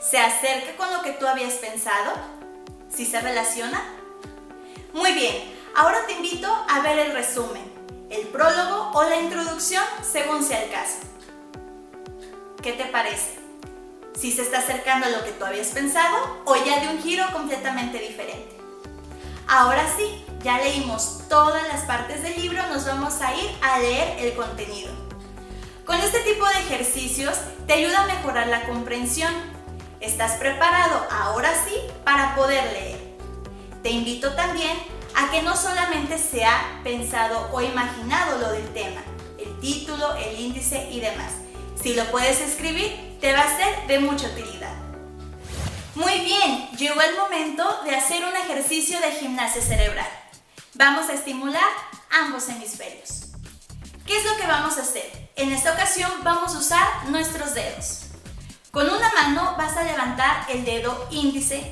¿Se 0.00 0.18
acerca 0.18 0.76
con 0.76 0.92
lo 0.92 1.00
que 1.00 1.12
tú 1.12 1.26
habías 1.26 1.54
pensado? 1.54 2.12
¿Sí 2.94 3.06
se 3.06 3.20
relaciona? 3.20 3.82
Muy 4.92 5.12
bien, 5.12 5.54
ahora 5.74 6.04
te 6.06 6.12
invito 6.12 6.52
a 6.68 6.80
ver 6.80 6.98
el 6.98 7.12
resumen, 7.12 7.64
el 8.10 8.28
prólogo 8.28 8.90
o 8.92 9.02
la 9.04 9.16
introducción 9.16 9.82
según 10.02 10.44
sea 10.44 10.62
el 10.62 10.70
caso. 10.70 10.98
¿Qué 12.62 12.72
te 12.72 12.84
parece? 12.84 13.43
¿Si 14.18 14.32
se 14.32 14.42
está 14.42 14.58
acercando 14.58 15.06
a 15.06 15.10
lo 15.10 15.24
que 15.24 15.32
tú 15.32 15.44
habías 15.44 15.68
pensado 15.68 16.42
o 16.44 16.56
ya 16.56 16.80
de 16.80 16.88
un 16.88 17.02
giro 17.02 17.24
completamente 17.32 17.98
diferente? 17.98 18.56
Ahora 19.46 19.84
sí, 19.96 20.24
ya 20.42 20.58
leímos 20.58 21.22
todas 21.28 21.66
las 21.68 21.82
partes 21.82 22.22
del 22.22 22.40
libro, 22.40 22.66
nos 22.68 22.86
vamos 22.86 23.20
a 23.20 23.34
ir 23.34 23.50
a 23.60 23.78
leer 23.78 24.18
el 24.24 24.34
contenido. 24.34 24.92
Con 25.84 26.00
este 26.00 26.20
tipo 26.20 26.46
de 26.46 26.58
ejercicios 26.60 27.36
te 27.66 27.74
ayuda 27.74 28.04
a 28.04 28.06
mejorar 28.06 28.46
la 28.46 28.64
comprensión 28.66 29.54
¿Estás 30.04 30.32
preparado 30.32 31.06
ahora 31.10 31.50
sí 31.64 31.74
para 32.04 32.34
poder 32.34 32.62
leer? 32.72 32.98
Te 33.82 33.88
invito 33.88 34.34
también 34.34 34.76
a 35.14 35.30
que 35.30 35.40
no 35.40 35.56
solamente 35.56 36.18
se 36.18 36.44
ha 36.44 36.80
pensado 36.84 37.48
o 37.52 37.62
imaginado 37.62 38.38
lo 38.38 38.52
del 38.52 38.68
tema, 38.74 39.00
el 39.38 39.58
título, 39.60 40.14
el 40.16 40.38
índice 40.38 40.90
y 40.90 41.00
demás. 41.00 41.32
Si 41.84 41.92
lo 41.92 42.10
puedes 42.10 42.40
escribir, 42.40 43.18
te 43.20 43.34
va 43.34 43.40
a 43.42 43.56
ser 43.58 43.86
de 43.86 43.98
mucha 43.98 44.28
utilidad. 44.28 44.72
Muy 45.94 46.18
bien, 46.20 46.70
llegó 46.78 46.98
el 47.02 47.14
momento 47.14 47.82
de 47.84 47.94
hacer 47.94 48.24
un 48.24 48.34
ejercicio 48.34 48.98
de 49.00 49.12
gimnasia 49.12 49.60
cerebral. 49.60 50.08
Vamos 50.72 51.10
a 51.10 51.12
estimular 51.12 51.68
ambos 52.10 52.48
hemisferios. 52.48 53.24
¿Qué 54.06 54.16
es 54.16 54.24
lo 54.24 54.34
que 54.38 54.46
vamos 54.46 54.78
a 54.78 54.80
hacer? 54.80 55.28
En 55.36 55.52
esta 55.52 55.74
ocasión 55.74 56.10
vamos 56.22 56.54
a 56.54 56.58
usar 56.58 57.04
nuestros 57.10 57.52
dedos. 57.52 58.04
Con 58.70 58.88
una 58.88 59.12
mano 59.12 59.54
vas 59.58 59.76
a 59.76 59.84
levantar 59.84 60.46
el 60.48 60.64
dedo 60.64 61.06
índice 61.10 61.70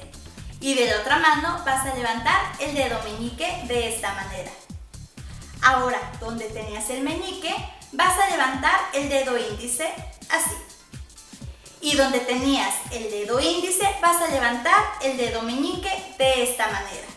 y 0.60 0.74
de 0.74 0.90
la 0.90 1.00
otra 1.00 1.20
mano 1.20 1.62
vas 1.64 1.86
a 1.86 1.94
levantar 1.94 2.38
el 2.60 2.74
dedo 2.74 3.02
meñique 3.02 3.62
de 3.66 3.94
esta 3.94 4.12
manera. 4.12 4.52
Ahora, 5.62 5.98
donde 6.20 6.50
tenías 6.50 6.90
el 6.90 7.02
meñique, 7.02 7.54
vas 7.92 8.18
a 8.18 8.30
levantar 8.30 8.80
el 8.94 9.08
dedo 9.08 9.36
índice 9.38 9.92
así. 10.30 10.56
Y 11.80 11.96
donde 11.96 12.20
tenías 12.20 12.74
el 12.90 13.10
dedo 13.10 13.40
índice, 13.40 13.88
vas 14.00 14.20
a 14.22 14.28
levantar 14.28 14.82
el 15.02 15.16
dedo 15.16 15.42
meñique 15.42 16.14
de 16.18 16.44
esta 16.44 16.66
manera. 16.66 17.08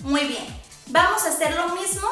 Muy 0.00 0.24
bien, 0.24 0.46
vamos 0.86 1.22
a 1.24 1.28
hacer 1.28 1.54
lo 1.54 1.68
mismo, 1.70 2.08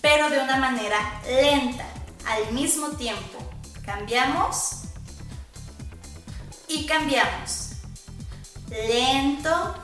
pero 0.00 0.28
de 0.28 0.40
una 0.40 0.56
manera 0.56 1.20
lenta, 1.26 1.86
al 2.26 2.52
mismo 2.52 2.88
tiempo. 2.90 3.38
Cambiamos 3.84 4.82
y 6.68 6.86
cambiamos. 6.86 7.70
Lento, 8.68 9.74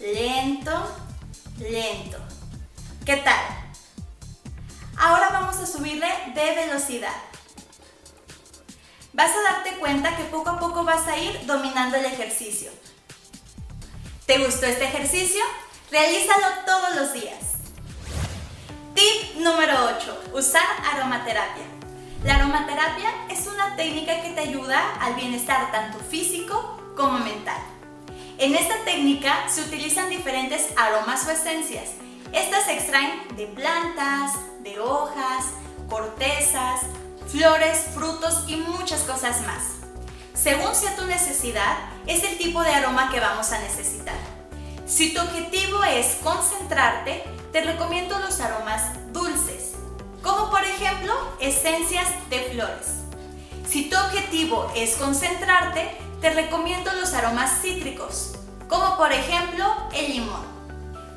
lento, 0.00 0.96
lento. 1.58 2.18
¿Qué 3.04 3.16
tal? 3.16 3.67
Ahora 4.98 5.28
vamos 5.30 5.56
a 5.58 5.66
subirle 5.66 6.08
de 6.34 6.54
velocidad. 6.54 7.14
Vas 9.12 9.30
a 9.30 9.52
darte 9.52 9.78
cuenta 9.78 10.16
que 10.16 10.24
poco 10.24 10.50
a 10.50 10.58
poco 10.58 10.84
vas 10.84 11.06
a 11.06 11.16
ir 11.16 11.46
dominando 11.46 11.96
el 11.96 12.04
ejercicio. 12.04 12.70
¿Te 14.26 14.38
gustó 14.38 14.66
este 14.66 14.84
ejercicio? 14.84 15.42
Realízalo 15.90 16.46
todos 16.66 16.96
los 16.96 17.12
días. 17.12 17.38
Tip 18.94 19.36
número 19.36 19.74
8. 19.96 20.30
Usar 20.34 20.66
aromaterapia. 20.92 21.64
La 22.24 22.34
aromaterapia 22.34 23.10
es 23.30 23.46
una 23.46 23.76
técnica 23.76 24.20
que 24.20 24.30
te 24.30 24.40
ayuda 24.40 24.96
al 25.00 25.14
bienestar 25.14 25.70
tanto 25.70 25.98
físico 26.00 26.92
como 26.96 27.20
mental. 27.20 27.60
En 28.38 28.56
esta 28.56 28.84
técnica 28.84 29.48
se 29.48 29.62
utilizan 29.62 30.10
diferentes 30.10 30.66
aromas 30.76 31.26
o 31.26 31.30
esencias. 31.30 31.90
Estas 32.32 32.64
se 32.64 32.74
extraen 32.74 33.36
de 33.36 33.46
plantas, 33.46 34.32
de 34.60 34.78
hojas, 34.80 35.46
cortezas, 35.88 36.80
flores, 37.26 37.86
frutos 37.94 38.44
y 38.46 38.56
muchas 38.56 39.02
cosas 39.02 39.40
más. 39.46 39.78
Según 40.34 40.74
sea 40.74 40.94
tu 40.94 41.04
necesidad, 41.06 41.76
es 42.06 42.22
el 42.24 42.38
tipo 42.38 42.62
de 42.62 42.70
aroma 42.70 43.10
que 43.10 43.20
vamos 43.20 43.50
a 43.52 43.58
necesitar. 43.60 44.16
Si 44.86 45.12
tu 45.12 45.20
objetivo 45.20 45.82
es 45.84 46.16
concentrarte, 46.22 47.24
te 47.52 47.62
recomiendo 47.62 48.18
los 48.18 48.40
aromas 48.40 48.82
dulces, 49.12 49.72
como 50.22 50.50
por 50.50 50.62
ejemplo 50.64 51.14
esencias 51.40 52.08
de 52.30 52.40
flores. 52.50 52.98
Si 53.66 53.90
tu 53.90 53.96
objetivo 53.98 54.70
es 54.74 54.96
concentrarte, 54.96 55.90
te 56.20 56.30
recomiendo 56.30 56.92
los 56.94 57.12
aromas 57.14 57.60
cítricos, 57.60 58.34
como 58.68 58.96
por 58.96 59.12
ejemplo 59.12 59.66
el 59.92 60.12
limón. 60.12 60.57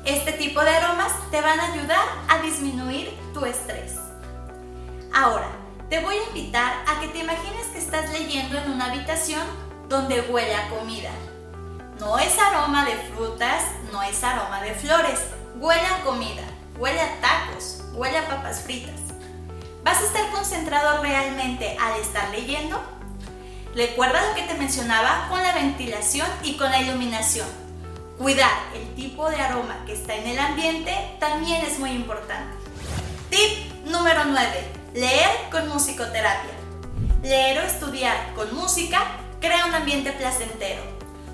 Este 0.04 0.32
tipo 0.32 0.60
de 0.60 0.70
aromas 0.70 1.12
te 1.30 1.40
van 1.40 1.60
a 1.60 1.72
ayudar 1.72 2.04
a 2.28 2.38
disminuir 2.38 3.16
tu 3.32 3.44
estrés. 3.44 3.92
Ahora, 5.14 5.46
te 5.88 6.00
voy 6.00 6.16
a 6.16 6.26
invitar 6.26 6.72
a 6.88 7.00
que 7.00 7.06
te 7.06 7.18
imagines 7.18 7.66
que 7.72 7.78
estás 7.78 8.10
leyendo 8.10 8.58
en 8.58 8.72
una 8.72 8.86
habitación 8.86 9.42
donde 9.88 10.22
huele 10.22 10.56
a 10.56 10.68
comida. 10.70 11.10
No 12.00 12.18
es 12.18 12.36
aroma 12.36 12.84
de 12.84 12.96
frutas, 13.14 13.62
no 13.92 14.02
es 14.02 14.24
aroma 14.24 14.60
de 14.60 14.74
flores, 14.74 15.20
huele 15.54 15.86
a 15.86 16.02
comida, 16.02 16.42
huele 16.78 17.00
a 17.00 17.20
tacos, 17.20 17.84
huele 17.92 18.18
a 18.18 18.26
papas 18.26 18.62
fritas. 18.62 19.00
¿Vas 19.84 20.00
a 20.00 20.06
estar 20.06 20.30
concentrado 20.32 21.00
realmente 21.00 21.76
al 21.80 22.00
estar 22.00 22.28
leyendo? 22.30 22.82
Recuerda 23.76 24.28
lo 24.28 24.34
que 24.34 24.42
te 24.42 24.54
mencionaba 24.54 25.28
con 25.28 25.40
la 25.40 25.52
ventilación 25.52 26.26
y 26.42 26.56
con 26.56 26.72
la 26.72 26.80
iluminación. 26.80 27.61
Cuidar 28.18 28.52
el 28.74 28.94
tipo 28.94 29.28
de 29.30 29.36
aroma 29.36 29.84
que 29.86 29.94
está 29.94 30.14
en 30.14 30.26
el 30.26 30.38
ambiente 30.38 30.94
también 31.18 31.64
es 31.64 31.78
muy 31.78 31.90
importante. 31.90 32.56
Tip 33.30 33.86
número 33.86 34.24
9. 34.26 34.72
Leer 34.94 35.30
con 35.50 35.68
musicoterapia. 35.68 36.52
Leer 37.22 37.58
o 37.58 37.62
estudiar 37.62 38.34
con 38.34 38.54
música 38.54 39.02
crea 39.40 39.66
un 39.66 39.74
ambiente 39.74 40.12
placentero. 40.12 40.82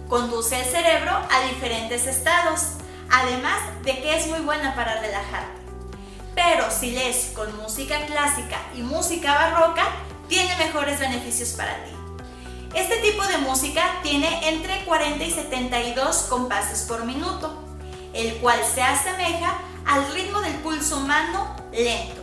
Conduce 0.08 0.58
el 0.58 0.64
cerebro 0.64 1.10
a 1.10 1.46
diferentes 1.52 2.06
estados, 2.06 2.74
además 3.10 3.58
de 3.82 4.00
que 4.00 4.16
es 4.16 4.28
muy 4.28 4.40
buena 4.40 4.74
para 4.74 5.00
relajarte. 5.00 5.58
Pero 6.34 6.70
si 6.70 6.92
lees 6.92 7.32
con 7.34 7.54
música 7.56 8.06
clásica 8.06 8.58
y 8.74 8.82
música 8.82 9.34
barroca, 9.34 9.84
tiene 10.28 10.56
mejores 10.56 11.00
beneficios 11.00 11.50
para 11.50 11.74
ti. 11.84 11.97
Este 12.74 12.96
tipo 12.98 13.22
de 13.26 13.38
música 13.38 13.98
tiene 14.02 14.48
entre 14.48 14.84
40 14.84 15.24
y 15.24 15.30
72 15.30 16.26
compases 16.28 16.82
por 16.82 17.04
minuto, 17.04 17.64
el 18.12 18.36
cual 18.36 18.60
se 18.62 18.82
asemeja 18.82 19.58
al 19.86 20.12
ritmo 20.12 20.40
del 20.40 20.54
pulso 20.56 20.98
humano 20.98 21.56
lento. 21.72 22.22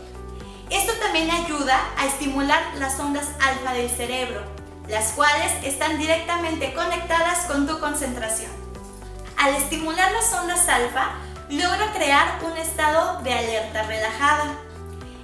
Esto 0.70 0.92
también 1.00 1.30
ayuda 1.30 1.80
a 1.98 2.06
estimular 2.06 2.62
las 2.78 2.98
ondas 2.98 3.28
alfa 3.40 3.72
del 3.72 3.90
cerebro, 3.90 4.42
las 4.88 5.12
cuales 5.12 5.52
están 5.64 5.98
directamente 5.98 6.74
conectadas 6.74 7.46
con 7.46 7.66
tu 7.66 7.78
concentración. 7.80 8.50
Al 9.36 9.54
estimular 9.54 10.10
las 10.12 10.32
ondas 10.32 10.68
alfa, 10.68 11.16
logra 11.48 11.92
crear 11.92 12.40
un 12.44 12.56
estado 12.56 13.20
de 13.22 13.32
alerta 13.32 13.82
relajada. 13.82 14.56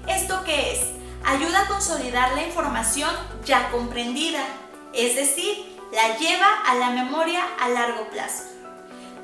¿Esto 0.08 0.42
qué 0.44 0.72
es? 0.72 0.80
Ayuda 1.24 1.62
a 1.62 1.66
consolidar 1.66 2.32
la 2.32 2.42
información 2.42 3.10
ya 3.44 3.70
comprendida, 3.70 4.44
es 4.92 5.16
decir, 5.16 5.78
la 5.92 6.16
lleva 6.16 6.62
a 6.66 6.74
la 6.74 6.90
memoria 6.90 7.42
a 7.60 7.68
largo 7.68 8.08
plazo. 8.08 8.44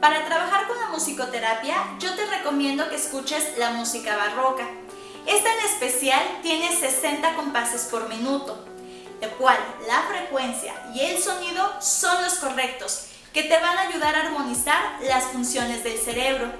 Para 0.00 0.24
trabajar 0.26 0.68
con 0.68 0.78
la 0.78 0.88
musicoterapia, 0.88 1.76
yo 1.98 2.14
te 2.14 2.26
recomiendo 2.26 2.88
que 2.88 2.96
escuches 2.96 3.58
la 3.58 3.70
música 3.70 4.16
barroca. 4.16 4.66
Esta 5.26 5.52
en 5.52 5.66
especial 5.66 6.22
tiene 6.42 6.74
60 6.74 7.34
compases 7.34 7.84
por 7.90 8.08
minuto, 8.08 8.64
de 9.20 9.28
cual 9.30 9.58
la 9.86 10.02
frecuencia 10.02 10.74
y 10.94 11.00
el 11.00 11.22
sonido 11.22 11.80
son 11.80 12.22
los 12.22 12.34
correctos, 12.34 13.08
que 13.32 13.42
te 13.42 13.58
van 13.58 13.76
a 13.76 13.88
ayudar 13.88 14.14
a 14.14 14.26
armonizar 14.26 14.98
las 15.02 15.24
funciones 15.24 15.82
del 15.84 15.98
cerebro 15.98 16.52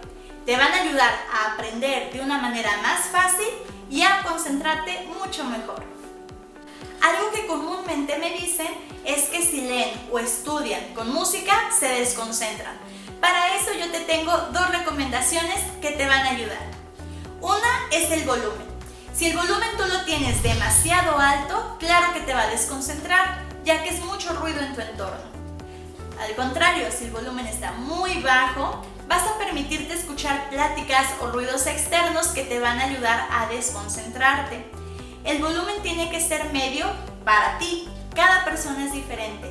te 0.49 0.57
van 0.57 0.73
a 0.73 0.81
ayudar 0.81 1.13
a 1.31 1.53
aprender 1.53 2.11
de 2.11 2.23
una 2.23 2.39
manera 2.39 2.71
más 2.81 3.01
fácil 3.09 3.49
y 3.91 4.01
a 4.01 4.23
concentrarte 4.23 5.07
mucho 5.21 5.45
mejor. 5.45 5.98
Algo 7.01 7.31
que 7.33 7.47
comúnmente 7.47 8.19
me 8.19 8.31
dicen 8.31 8.69
es 9.05 9.25
que 9.25 9.43
si 9.43 9.63
leen 9.63 9.91
o 10.11 10.19
estudian 10.19 10.95
con 10.95 11.13
música 11.13 11.55
se 11.79 11.87
desconcentran. 11.87 12.77
Para 13.21 13.57
eso 13.57 13.73
yo 13.79 13.91
te 13.91 14.01
tengo 14.01 14.33
dos 14.53 14.71
recomendaciones 14.71 15.61
que 15.81 15.91
te 15.91 16.07
van 16.07 16.27
a 16.27 16.31
ayudar. 16.31 16.67
Una 17.41 17.89
es 17.91 18.11
el 18.11 18.25
volumen. 18.25 18.67
Si 19.15 19.27
el 19.27 19.37
volumen 19.37 19.69
tú 19.77 19.85
lo 19.87 20.05
tienes 20.05 20.43
demasiado 20.43 21.19
alto, 21.19 21.77
claro 21.79 22.13
que 22.13 22.21
te 22.21 22.35
va 22.35 22.43
a 22.43 22.51
desconcentrar, 22.51 23.45
ya 23.65 23.83
que 23.83 23.91
es 23.91 24.05
mucho 24.05 24.33
ruido 24.35 24.61
en 24.61 24.75
tu 24.75 24.81
entorno. 24.81 25.29
Al 26.21 26.35
contrario, 26.35 26.89
si 26.97 27.05
el 27.05 27.11
volumen 27.11 27.47
está 27.47 27.73
muy 27.73 28.21
bajo, 28.23 28.83
vas 29.09 29.23
a 29.23 29.39
permitirte 29.39 29.95
escuchar 29.95 30.51
pláticas 30.51 31.07
o 31.21 31.29
ruidos 31.29 31.67
externos 31.67 32.29
que 32.29 32.45
te 32.45 32.61
van 32.61 32.79
a 32.79 32.85
ayudar 32.85 33.29
a 33.31 33.47
desconcentrarte. 33.47 34.71
El 35.29 35.43
volumen 35.43 35.83
tiene 35.83 36.09
que 36.09 36.23
ser 36.23 36.55
medio 36.55 36.87
para 37.23 37.59
ti. 37.59 37.87
Cada 38.15 38.47
persona 38.47 38.87
es 38.87 38.95
diferente. 38.95 39.51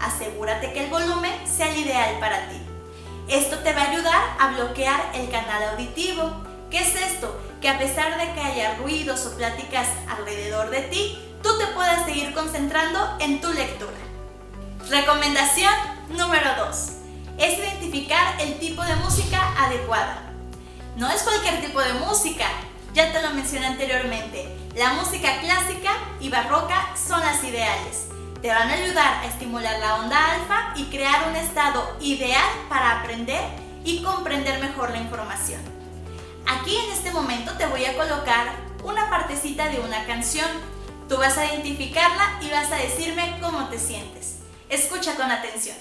Asegúrate 0.00 0.72
que 0.72 0.84
el 0.84 0.88
volumen 0.88 1.32
sea 1.44 1.68
el 1.68 1.78
ideal 1.78 2.20
para 2.20 2.48
ti. 2.48 2.56
Esto 3.26 3.58
te 3.58 3.72
va 3.72 3.82
a 3.82 3.90
ayudar 3.90 4.22
a 4.38 4.52
bloquear 4.52 5.10
el 5.14 5.28
canal 5.28 5.70
auditivo. 5.70 6.30
¿Qué 6.70 6.78
es 6.78 6.94
esto? 6.94 7.40
Que 7.60 7.68
a 7.68 7.76
pesar 7.76 8.16
de 8.18 8.34
que 8.34 8.40
haya 8.40 8.76
ruidos 8.76 9.26
o 9.26 9.36
pláticas 9.36 9.88
alrededor 10.08 10.70
de 10.70 10.82
ti, 10.82 11.18
tú 11.42 11.58
te 11.58 11.66
puedas 11.74 12.06
seguir 12.06 12.32
concentrando 12.32 13.16
en 13.18 13.40
tu 13.40 13.52
lectura. 13.52 13.98
Recomendación 14.88 15.74
número 16.10 16.54
2 16.56 16.76
es 17.38 17.58
identificar 17.58 18.40
el 18.40 18.60
tipo 18.60 18.80
de 18.84 18.94
música 18.94 19.54
adecuada. 19.58 20.22
No 20.94 21.10
es 21.10 21.24
cualquier 21.24 21.60
tipo 21.62 21.80
de 21.80 21.94
música, 21.94 22.46
ya 22.96 23.12
te 23.12 23.20
lo 23.20 23.30
mencioné 23.34 23.66
anteriormente. 23.66 24.48
La 24.74 24.94
música 24.94 25.38
clásica 25.40 25.92
y 26.18 26.30
barroca 26.30 26.96
son 26.96 27.20
las 27.20 27.44
ideales. 27.44 28.08
Te 28.40 28.48
van 28.48 28.70
a 28.70 28.72
ayudar 28.72 29.22
a 29.22 29.26
estimular 29.26 29.78
la 29.80 29.96
onda 29.96 30.32
alfa 30.32 30.72
y 30.76 30.84
crear 30.84 31.28
un 31.28 31.36
estado 31.36 31.94
ideal 32.00 32.48
para 32.70 33.00
aprender 33.00 33.42
y 33.84 34.02
comprender 34.02 34.60
mejor 34.60 34.90
la 34.92 34.98
información. 34.98 35.60
Aquí 36.46 36.74
en 36.74 36.90
este 36.90 37.10
momento 37.10 37.52
te 37.58 37.66
voy 37.66 37.84
a 37.84 37.94
colocar 37.98 38.54
una 38.82 39.10
partecita 39.10 39.68
de 39.68 39.78
una 39.80 40.06
canción. 40.06 40.48
Tú 41.06 41.18
vas 41.18 41.36
a 41.36 41.52
identificarla 41.52 42.38
y 42.40 42.50
vas 42.50 42.72
a 42.72 42.76
decirme 42.76 43.36
cómo 43.42 43.68
te 43.68 43.78
sientes. 43.78 44.38
Escucha 44.70 45.16
con 45.16 45.30
atención. 45.30 45.76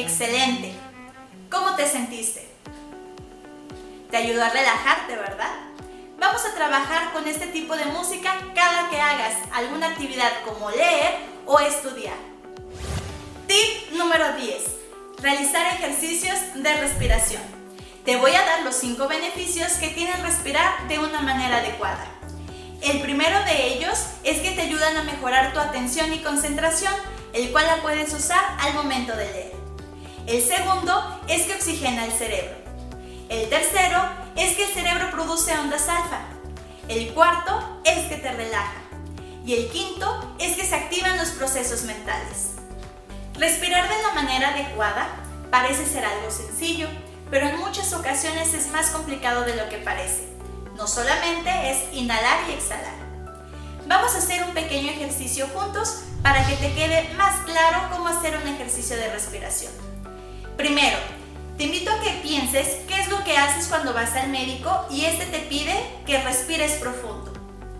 Excelente. 0.00 0.72
¿Cómo 1.50 1.74
te 1.74 1.84
sentiste? 1.88 2.48
Te 4.12 4.16
ayudó 4.16 4.44
a 4.44 4.48
relajarte, 4.48 5.16
¿verdad? 5.16 5.50
Vamos 6.20 6.44
a 6.44 6.54
trabajar 6.54 7.12
con 7.12 7.26
este 7.26 7.48
tipo 7.48 7.74
de 7.76 7.84
música 7.86 8.32
cada 8.54 8.88
que 8.90 9.00
hagas 9.00 9.34
alguna 9.52 9.88
actividad 9.88 10.30
como 10.44 10.70
leer 10.70 11.16
o 11.46 11.58
estudiar. 11.58 12.14
Tip 13.48 13.90
número 13.96 14.34
10. 14.34 14.62
Realizar 15.20 15.66
ejercicios 15.74 16.38
de 16.54 16.74
respiración. 16.74 17.42
Te 18.04 18.14
voy 18.16 18.36
a 18.36 18.44
dar 18.44 18.62
los 18.62 18.76
5 18.76 19.08
beneficios 19.08 19.72
que 19.72 19.88
tiene 19.88 20.12
respirar 20.22 20.86
de 20.86 21.00
una 21.00 21.22
manera 21.22 21.56
adecuada. 21.56 22.06
El 22.82 23.00
primero 23.00 23.42
de 23.46 23.74
ellos 23.74 23.98
es 24.22 24.38
que 24.42 24.52
te 24.52 24.62
ayudan 24.62 24.96
a 24.96 25.02
mejorar 25.02 25.52
tu 25.52 25.58
atención 25.58 26.12
y 26.12 26.20
concentración, 26.20 26.94
el 27.32 27.50
cual 27.50 27.66
la 27.66 27.82
puedes 27.82 28.14
usar 28.14 28.44
al 28.60 28.74
momento 28.74 29.16
de 29.16 29.32
leer. 29.32 29.57
El 30.28 30.42
segundo 30.42 31.22
es 31.26 31.46
que 31.46 31.54
oxigena 31.54 32.04
el 32.04 32.12
cerebro. 32.12 32.54
El 33.30 33.48
tercero 33.48 33.98
es 34.36 34.56
que 34.56 34.64
el 34.64 34.74
cerebro 34.74 35.10
produce 35.10 35.58
ondas 35.58 35.88
alfa. 35.88 36.20
El 36.86 37.14
cuarto 37.14 37.80
es 37.82 38.08
que 38.08 38.16
te 38.16 38.30
relaja. 38.32 38.74
Y 39.46 39.54
el 39.54 39.70
quinto 39.70 40.36
es 40.38 40.54
que 40.54 40.66
se 40.66 40.74
activan 40.74 41.16
los 41.16 41.30
procesos 41.30 41.84
mentales. 41.84 42.50
Respirar 43.38 43.88
de 43.88 44.02
la 44.02 44.12
manera 44.12 44.50
adecuada 44.50 45.08
parece 45.50 45.86
ser 45.86 46.04
algo 46.04 46.30
sencillo, 46.30 46.88
pero 47.30 47.48
en 47.48 47.58
muchas 47.58 47.94
ocasiones 47.94 48.52
es 48.52 48.66
más 48.66 48.90
complicado 48.90 49.44
de 49.44 49.56
lo 49.56 49.70
que 49.70 49.78
parece. 49.78 50.28
No 50.76 50.86
solamente 50.86 51.50
es 51.70 51.78
inhalar 51.94 52.40
y 52.50 52.52
exhalar. 52.52 52.98
Vamos 53.86 54.14
a 54.14 54.18
hacer 54.18 54.44
un 54.44 54.52
pequeño 54.52 54.90
ejercicio 54.90 55.48
juntos 55.54 56.02
para 56.22 56.46
que 56.46 56.56
te 56.56 56.74
quede 56.74 57.14
más 57.14 57.34
claro 57.46 57.88
cómo 57.90 58.08
hacer 58.08 58.36
un 58.36 58.46
ejercicio 58.46 58.94
de 58.94 59.10
respiración. 59.10 59.87
Primero, 60.58 60.98
te 61.56 61.64
invito 61.64 61.88
a 61.88 62.00
que 62.00 62.18
pienses 62.20 62.78
qué 62.88 63.00
es 63.00 63.06
lo 63.06 63.22
que 63.22 63.38
haces 63.38 63.68
cuando 63.68 63.94
vas 63.94 64.16
al 64.16 64.30
médico 64.30 64.86
y 64.90 65.04
este 65.04 65.26
te 65.26 65.38
pide 65.38 65.72
que 66.04 66.20
respires 66.20 66.72
profundo. 66.72 67.32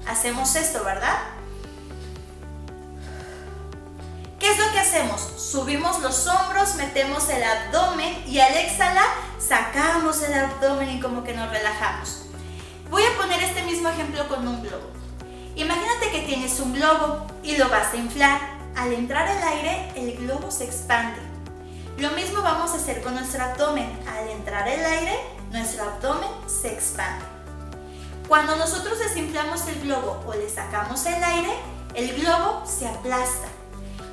Hacemos 0.06 0.54
esto, 0.54 0.84
¿verdad? 0.84 1.18
¿Qué 4.38 4.48
es 4.48 4.58
lo 4.58 4.70
que 4.70 4.78
hacemos? 4.78 5.20
Subimos 5.20 5.98
los 6.02 6.28
hombros, 6.28 6.76
metemos 6.76 7.28
el 7.30 7.42
abdomen 7.42 8.22
y 8.28 8.38
al 8.38 8.56
exhalar 8.56 9.08
sacamos 9.40 10.22
el 10.22 10.34
abdomen 10.34 10.98
y 10.98 11.00
como 11.00 11.24
que 11.24 11.34
nos 11.34 11.50
relajamos. 11.50 12.26
Voy 12.92 13.02
a 13.02 13.16
poner 13.20 13.42
este 13.42 13.64
mismo 13.64 13.88
ejemplo 13.88 14.28
con 14.28 14.46
un 14.46 14.62
globo. 14.62 14.88
Imagínate 15.56 16.12
que 16.12 16.20
tienes 16.20 16.60
un 16.60 16.74
globo 16.74 17.26
y 17.42 17.56
lo 17.56 17.68
vas 17.70 17.92
a 17.92 17.96
inflar. 17.96 18.40
Al 18.76 18.92
entrar 18.92 19.26
el 19.28 19.42
aire, 19.42 19.90
el 19.96 20.16
globo 20.16 20.52
se 20.52 20.62
expande 20.62 21.27
Lo 21.98 22.12
mismo 22.12 22.42
vamos 22.42 22.70
a 22.70 22.76
hacer 22.76 23.02
con 23.02 23.14
nuestro 23.14 23.42
abdomen. 23.42 23.90
Al 24.06 24.28
entrar 24.28 24.68
el 24.68 24.84
aire, 24.84 25.18
nuestro 25.50 25.82
abdomen 25.82 26.30
se 26.46 26.72
expande. 26.72 27.24
Cuando 28.28 28.54
nosotros 28.54 29.00
desinflamos 29.00 29.66
el 29.66 29.80
globo 29.80 30.22
o 30.24 30.32
le 30.32 30.48
sacamos 30.48 31.04
el 31.06 31.24
aire, 31.24 31.50
el 31.94 32.14
globo 32.20 32.62
se 32.64 32.86
aplasta. 32.86 33.48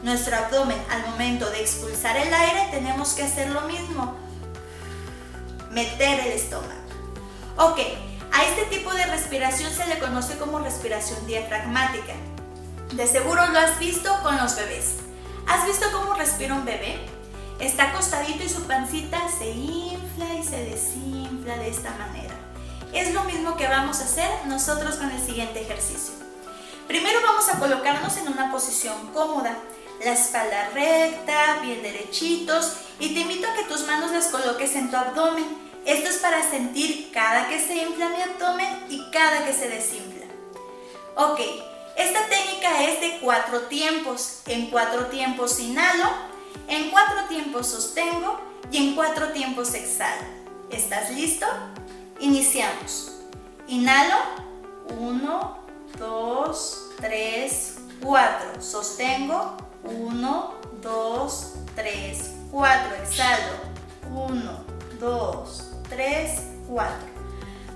Nuestro 0.01 0.35
abdomen, 0.35 0.83
al 0.89 1.11
momento 1.11 1.47
de 1.51 1.61
expulsar 1.61 2.17
el 2.17 2.33
aire, 2.33 2.69
tenemos 2.71 3.13
que 3.13 3.21
hacer 3.21 3.51
lo 3.51 3.61
mismo. 3.61 4.15
Meter 5.69 6.21
el 6.21 6.31
estómago. 6.31 6.73
Ok, 7.57 7.79
a 8.33 8.43
este 8.45 8.63
tipo 8.75 8.91
de 8.95 9.05
respiración 9.05 9.71
se 9.71 9.85
le 9.85 9.99
conoce 9.99 10.39
como 10.39 10.57
respiración 10.57 11.23
diafragmática. 11.27 12.13
De 12.93 13.05
seguro 13.05 13.45
lo 13.45 13.59
has 13.59 13.77
visto 13.77 14.11
con 14.23 14.37
los 14.37 14.55
bebés. 14.55 14.95
¿Has 15.47 15.67
visto 15.67 15.85
cómo 15.91 16.15
respira 16.15 16.55
un 16.55 16.65
bebé? 16.65 17.13
Está 17.59 17.91
acostadito 17.91 18.43
y 18.43 18.49
su 18.49 18.63
pancita 18.63 19.21
se 19.29 19.49
infla 19.49 20.33
y 20.33 20.43
se 20.43 20.65
desinfla 20.65 21.57
de 21.57 21.69
esta 21.69 21.91
manera. 21.91 22.35
Es 22.93 23.13
lo 23.13 23.23
mismo 23.23 23.55
que 23.55 23.67
vamos 23.67 23.99
a 23.99 24.03
hacer 24.03 24.29
nosotros 24.45 24.95
con 24.95 25.09
el 25.09 25.21
siguiente 25.21 25.61
ejercicio. 25.61 26.13
Primero 26.87 27.19
vamos 27.23 27.47
a 27.49 27.57
colocarnos 27.57 28.17
en 28.17 28.27
una 28.27 28.51
posición 28.51 29.07
cómoda, 29.13 29.57
la 30.03 30.11
espalda 30.11 30.69
recta, 30.73 31.59
bien 31.61 31.81
derechitos 31.81 32.73
y 32.99 33.13
te 33.13 33.21
invito 33.21 33.47
a 33.47 33.55
que 33.55 33.63
tus 33.63 33.87
manos 33.87 34.11
las 34.11 34.27
coloques 34.27 34.75
en 34.75 34.91
tu 34.91 34.97
abdomen. 34.97 35.45
Esto 35.85 36.09
es 36.09 36.17
para 36.17 36.47
sentir 36.49 37.11
cada 37.13 37.47
que 37.47 37.59
se 37.59 37.75
infla 37.75 38.09
mi 38.09 38.21
abdomen 38.21 38.85
y 38.89 39.09
cada 39.11 39.45
que 39.45 39.53
se 39.53 39.69
desinfla. 39.69 40.25
Ok, 41.15 41.39
esta 41.95 42.27
técnica 42.27 42.83
es 42.83 42.99
de 42.99 43.19
cuatro 43.21 43.61
tiempos. 43.61 44.41
En 44.47 44.69
cuatro 44.69 45.05
tiempos 45.07 45.59
inhalo, 45.59 46.34
en 46.67 46.91
cuatro 46.91 47.25
tiempos 47.29 47.67
sostengo 47.67 48.39
y 48.71 48.77
en 48.77 48.95
cuatro 48.95 49.29
tiempos 49.29 49.73
exhalo. 49.73 50.23
¿Estás 50.69 51.11
listo? 51.11 51.45
Iniciamos. 52.19 53.11
Inhalo. 53.67 54.15
1, 54.99 55.57
2, 55.97 56.91
3, 57.01 57.75
4. 58.01 58.61
Sostengo. 58.61 59.57
1, 59.83 60.53
2, 60.81 61.53
3, 61.75 62.31
4. 62.51 62.95
Exhalo. 63.03 63.53
1, 64.13 64.65
2, 64.99 65.71
3, 65.89 66.41
4. 66.67 66.95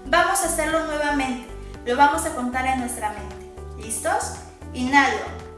Vamos 0.05 0.39
a 0.39 0.45
hacerlo 0.45 0.85
nuevamente. 0.85 1.47
Lo 1.85 1.95
vamos 1.95 2.25
a 2.25 2.35
contar 2.35 2.65
en 2.65 2.79
nuestra 2.79 3.11
mente. 3.11 3.35
¿Listos? 3.81 4.33
Inhalo. 4.73 5.48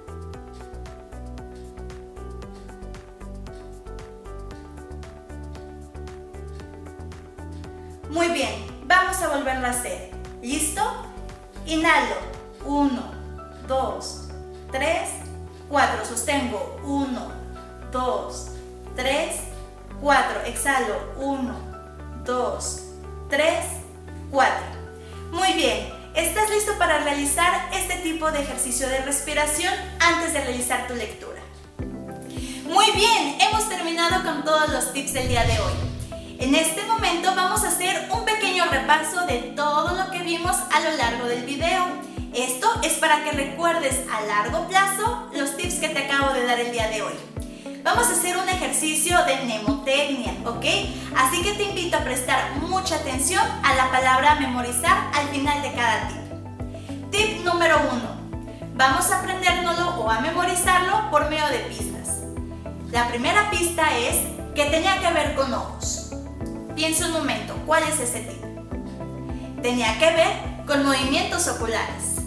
Muy 8.11 8.27
bien, 8.27 8.67
vamos 8.87 9.21
a 9.21 9.29
volverlo 9.29 9.67
a 9.67 9.69
hacer. 9.69 10.11
¿Listo? 10.41 10.81
Inhalo. 11.65 12.15
1, 12.65 12.91
2, 13.69 14.27
3, 14.69 15.09
4. 15.69 16.05
Sostengo. 16.05 16.77
1, 16.83 17.31
2, 17.89 18.47
3, 18.97 19.35
4. 20.01 20.41
Exhalo. 20.45 20.95
1, 21.15 21.55
2, 22.25 22.81
3, 23.29 23.65
4. 24.29 24.55
Muy 25.31 25.53
bien. 25.53 25.93
¿Estás 26.13 26.49
listo 26.49 26.77
para 26.77 27.05
realizar 27.05 27.69
este 27.73 27.95
tipo 27.99 28.29
de 28.29 28.41
ejercicio 28.41 28.89
de 28.89 28.99
respiración 29.03 29.73
antes 30.01 30.33
de 30.33 30.41
realizar 30.41 30.85
tu 30.85 30.95
lectura? 30.95 31.39
Muy 32.65 32.91
bien, 32.91 33.37
hemos 33.39 33.69
terminado 33.69 34.21
con 34.23 34.43
todos 34.43 34.69
los 34.69 34.91
tips 34.91 35.13
del 35.13 35.29
día 35.29 35.45
de 35.45 35.57
hoy. 35.59 35.90
En 36.41 36.55
este 36.55 36.83
momento 36.85 37.35
vamos 37.35 37.63
a 37.63 37.67
hacer 37.67 38.09
un 38.11 38.25
pequeño 38.25 38.65
repaso 38.65 39.27
de 39.27 39.53
todo 39.55 39.95
lo 39.95 40.09
que 40.09 40.23
vimos 40.23 40.55
a 40.73 40.79
lo 40.79 40.97
largo 40.97 41.25
del 41.27 41.43
video. 41.43 41.85
Esto 42.33 42.67
es 42.81 42.93
para 42.93 43.23
que 43.23 43.31
recuerdes 43.31 44.01
a 44.11 44.21
largo 44.21 44.67
plazo 44.67 45.29
los 45.35 45.55
tips 45.55 45.75
que 45.75 45.89
te 45.89 45.99
acabo 45.99 46.33
de 46.33 46.47
dar 46.47 46.59
el 46.59 46.71
día 46.71 46.87
de 46.87 47.03
hoy. 47.03 47.13
Vamos 47.83 48.07
a 48.07 48.13
hacer 48.13 48.37
un 48.37 48.49
ejercicio 48.49 49.23
de 49.25 49.35
mnemotecnia, 49.43 50.33
¿ok? 50.47 50.65
Así 51.15 51.43
que 51.43 51.53
te 51.53 51.61
invito 51.61 51.97
a 51.97 52.03
prestar 52.03 52.55
mucha 52.55 52.95
atención 52.95 53.43
a 53.63 53.75
la 53.75 53.91
palabra 53.91 54.33
memorizar 54.39 55.11
al 55.13 55.27
final 55.27 55.61
de 55.61 55.71
cada 55.73 56.07
tip. 56.07 57.11
Tip 57.11 57.45
número 57.45 57.79
uno. 57.91 58.65
Vamos 58.73 59.11
a 59.11 59.19
aprendérnoslo 59.19 59.89
o 60.01 60.09
a 60.09 60.21
memorizarlo 60.21 61.11
por 61.11 61.29
medio 61.29 61.45
de 61.49 61.59
pistas. 61.59 62.23
La 62.89 63.07
primera 63.09 63.51
pista 63.51 63.95
es 63.95 64.15
que 64.55 64.65
tenía 64.71 64.99
que 64.99 65.13
ver 65.13 65.35
con 65.35 65.53
ojos. 65.53 66.00
Piensa 66.81 67.05
un 67.05 67.11
momento, 67.11 67.53
¿cuál 67.67 67.83
es 67.83 67.99
ese 67.99 68.21
tip? 68.21 68.41
Tenía 69.61 69.99
que 69.99 70.15
ver 70.15 70.65
con 70.65 70.83
movimientos 70.83 71.47
oculares. 71.47 72.23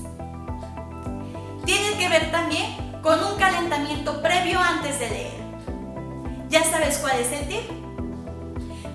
Tiene 1.67 1.99
que 1.99 2.09
ver 2.09 2.31
también 2.31 3.01
con 3.03 3.19
un 3.25 3.37
calentamiento 3.37 4.23
previo 4.23 4.61
antes 4.61 5.01
de 5.01 5.11
leer. 5.11 5.33
¿Ya 6.51 6.63
sabes 6.63 6.99
cuál 6.99 7.19
es 7.19 7.33
el 7.33 7.49
tip? 7.49 7.69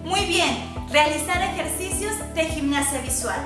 Muy 0.05 0.21
bien, 0.27 0.63
realizar 0.93 1.41
ejercicios 1.41 2.13
de 2.33 2.45
gimnasia 2.45 3.01
visual. 3.01 3.41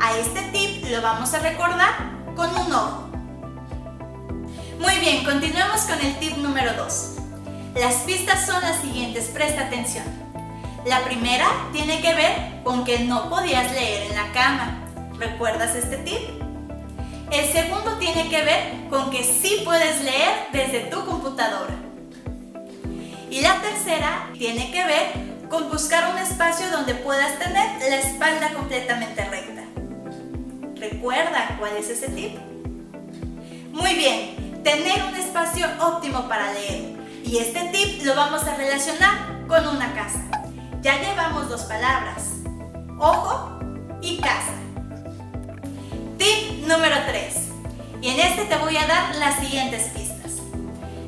A 0.00 0.18
este 0.18 0.42
tip 0.50 0.90
lo 0.90 1.00
vamos 1.00 1.32
a 1.32 1.38
recordar 1.38 1.94
con 2.34 2.50
un 2.50 2.72
ojo. 2.72 3.08
Muy 4.80 4.98
bien, 4.98 5.24
continuemos 5.24 5.82
con 5.82 6.00
el 6.00 6.18
tip 6.18 6.38
número 6.38 6.72
2. 6.74 7.12
Las 7.76 7.94
pistas 8.02 8.46
son 8.46 8.60
las 8.62 8.80
siguientes, 8.80 9.26
presta 9.26 9.66
atención. 9.66 10.21
La 10.84 11.04
primera 11.04 11.46
tiene 11.72 12.00
que 12.00 12.12
ver 12.12 12.62
con 12.64 12.84
que 12.84 12.98
no 13.00 13.30
podías 13.30 13.70
leer 13.70 14.10
en 14.10 14.16
la 14.16 14.32
cama. 14.32 14.84
¿Recuerdas 15.16 15.76
este 15.76 15.96
tip? 15.98 16.18
El 17.30 17.52
segundo 17.52 17.98
tiene 17.98 18.28
que 18.28 18.42
ver 18.42 18.88
con 18.90 19.10
que 19.10 19.22
sí 19.22 19.62
puedes 19.64 20.02
leer 20.02 20.48
desde 20.52 20.80
tu 20.90 21.04
computadora. 21.06 21.74
Y 23.30 23.40
la 23.42 23.60
tercera 23.60 24.28
tiene 24.36 24.72
que 24.72 24.84
ver 24.84 25.48
con 25.48 25.70
buscar 25.70 26.12
un 26.12 26.18
espacio 26.18 26.68
donde 26.72 26.94
puedas 26.96 27.38
tener 27.38 27.80
la 27.88 27.96
espalda 27.98 28.52
completamente 28.52 29.24
recta. 29.24 29.62
¿Recuerda 30.80 31.56
cuál 31.60 31.76
es 31.76 31.90
ese 31.90 32.08
tip? 32.08 32.38
Muy 33.70 33.94
bien, 33.94 34.60
tener 34.64 35.04
un 35.04 35.14
espacio 35.14 35.66
óptimo 35.80 36.28
para 36.28 36.52
leer. 36.52 36.96
Y 37.24 37.38
este 37.38 37.60
tip 37.68 38.04
lo 38.04 38.16
vamos 38.16 38.42
a 38.42 38.56
relacionar 38.56 39.46
con 39.46 39.66
una 39.68 39.94
casa. 39.94 40.41
Ya 40.82 41.00
llevamos 41.00 41.48
dos 41.48 41.62
palabras, 41.62 42.24
ojo 42.98 43.60
y 44.00 44.16
casa. 44.18 44.52
Tip 46.18 46.66
número 46.66 46.96
3. 47.06 47.36
Y 48.00 48.08
en 48.08 48.18
este 48.18 48.46
te 48.46 48.56
voy 48.56 48.76
a 48.76 48.88
dar 48.88 49.14
las 49.14 49.36
siguientes 49.38 49.84
pistas. 49.90 50.42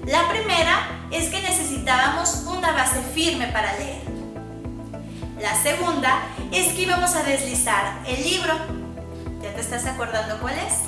La 0.07 0.29
primera 0.29 1.09
es 1.11 1.29
que 1.29 1.43
necesitábamos 1.43 2.45
una 2.47 2.71
base 2.71 3.03
firme 3.15 3.49
para 3.49 3.77
leer. 3.77 4.05
La 5.41 5.61
segunda 5.61 6.21
es 6.53 6.73
que 6.75 6.83
íbamos 6.83 7.17
a 7.17 7.25
deslizar 7.25 7.99
el 8.07 8.23
libro. 8.23 8.55
¿Ya 9.43 9.55
te 9.55 9.61
estás 9.61 9.87
acordando 9.87 10.39
cuál 10.39 10.55
es? 10.57 10.83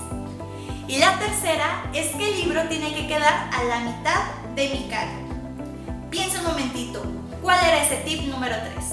Y 0.87 0.99
la 0.99 1.19
tercera 1.19 1.91
es 1.93 2.15
que 2.15 2.29
el 2.31 2.37
libro 2.37 2.63
tiene 2.69 2.95
que 2.95 3.09
quedar 3.09 3.51
a 3.53 3.65
la 3.65 3.81
mitad 3.81 4.21
de 4.55 4.69
mi 4.69 4.89
cara. 4.89 5.11
Piensa 6.09 6.39
un 6.39 6.47
momentito, 6.47 7.16
¿Cuál 7.47 7.65
era 7.65 7.85
ese 7.85 7.99
tip 7.99 8.23
número 8.23 8.57
3? 8.75 8.85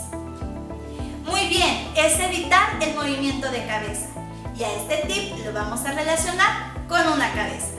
Muy 1.26 1.48
bien, 1.48 1.92
es 1.96 2.20
evitar 2.20 2.78
el 2.82 2.94
movimiento 2.94 3.50
de 3.50 3.66
cabeza. 3.66 4.10
Y 4.56 4.64
a 4.64 4.72
este 4.74 5.08
tip 5.08 5.44
lo 5.44 5.54
vamos 5.54 5.84
a 5.84 5.92
relacionar 5.92 6.72
con 6.88 7.02
una 7.14 7.34
cabeza. 7.34 7.74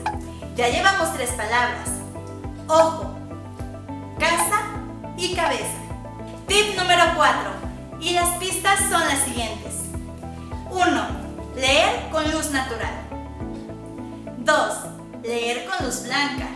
Ya 0.57 0.67
llevamos 0.67 1.13
tres 1.13 1.29
palabras. 1.29 1.87
Ojo, 2.67 3.15
casa 4.19 4.63
y 5.15 5.33
cabeza. 5.33 5.79
Tip 6.45 6.77
número 6.77 7.03
4. 7.15 7.51
Y 8.01 8.09
las 8.11 8.37
pistas 8.37 8.77
son 8.89 8.99
las 9.07 9.19
siguientes. 9.19 9.75
1. 10.71 11.07
Leer 11.55 12.09
con 12.11 12.29
luz 12.33 12.51
natural. 12.51 12.95
2. 14.39 14.77
Leer 15.23 15.69
con 15.69 15.85
luz 15.85 16.03
blanca. 16.03 16.49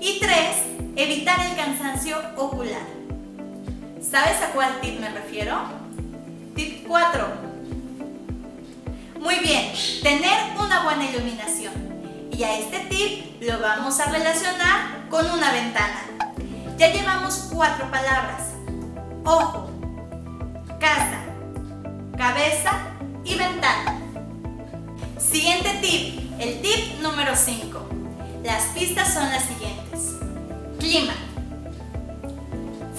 Y 0.00 0.20
3 0.20 0.65
Evitar 0.98 1.38
el 1.44 1.54
cansancio 1.54 2.16
ocular. 2.38 2.86
¿Sabes 4.00 4.40
a 4.40 4.52
cuál 4.54 4.80
tip 4.80 4.98
me 4.98 5.10
refiero? 5.10 5.54
Tip 6.54 6.86
4. 6.88 7.26
Muy 9.20 9.34
bien, 9.40 9.74
tener 10.02 10.58
una 10.58 10.84
buena 10.84 11.04
iluminación. 11.04 11.74
Y 12.32 12.42
a 12.44 12.58
este 12.58 12.78
tip 12.88 13.42
lo 13.42 13.60
vamos 13.60 14.00
a 14.00 14.10
relacionar 14.10 15.06
con 15.10 15.30
una 15.30 15.52
ventana. 15.52 16.00
Ya 16.78 16.90
llevamos 16.90 17.50
cuatro 17.52 17.90
palabras. 17.90 18.52
Ojo, 19.26 19.68
casa, 20.80 21.20
cabeza 22.16 22.72
y 23.22 23.34
ventana. 23.34 24.00
Siguiente 25.18 25.78
tip, 25.82 26.40
el 26.40 26.62
tip 26.62 27.00
número 27.02 27.36
5. 27.36 27.86
Las 28.42 28.62
pistas 28.68 29.12
son 29.12 29.28
las 29.28 29.44
siguientes 29.44 29.85
clima. 30.86 31.14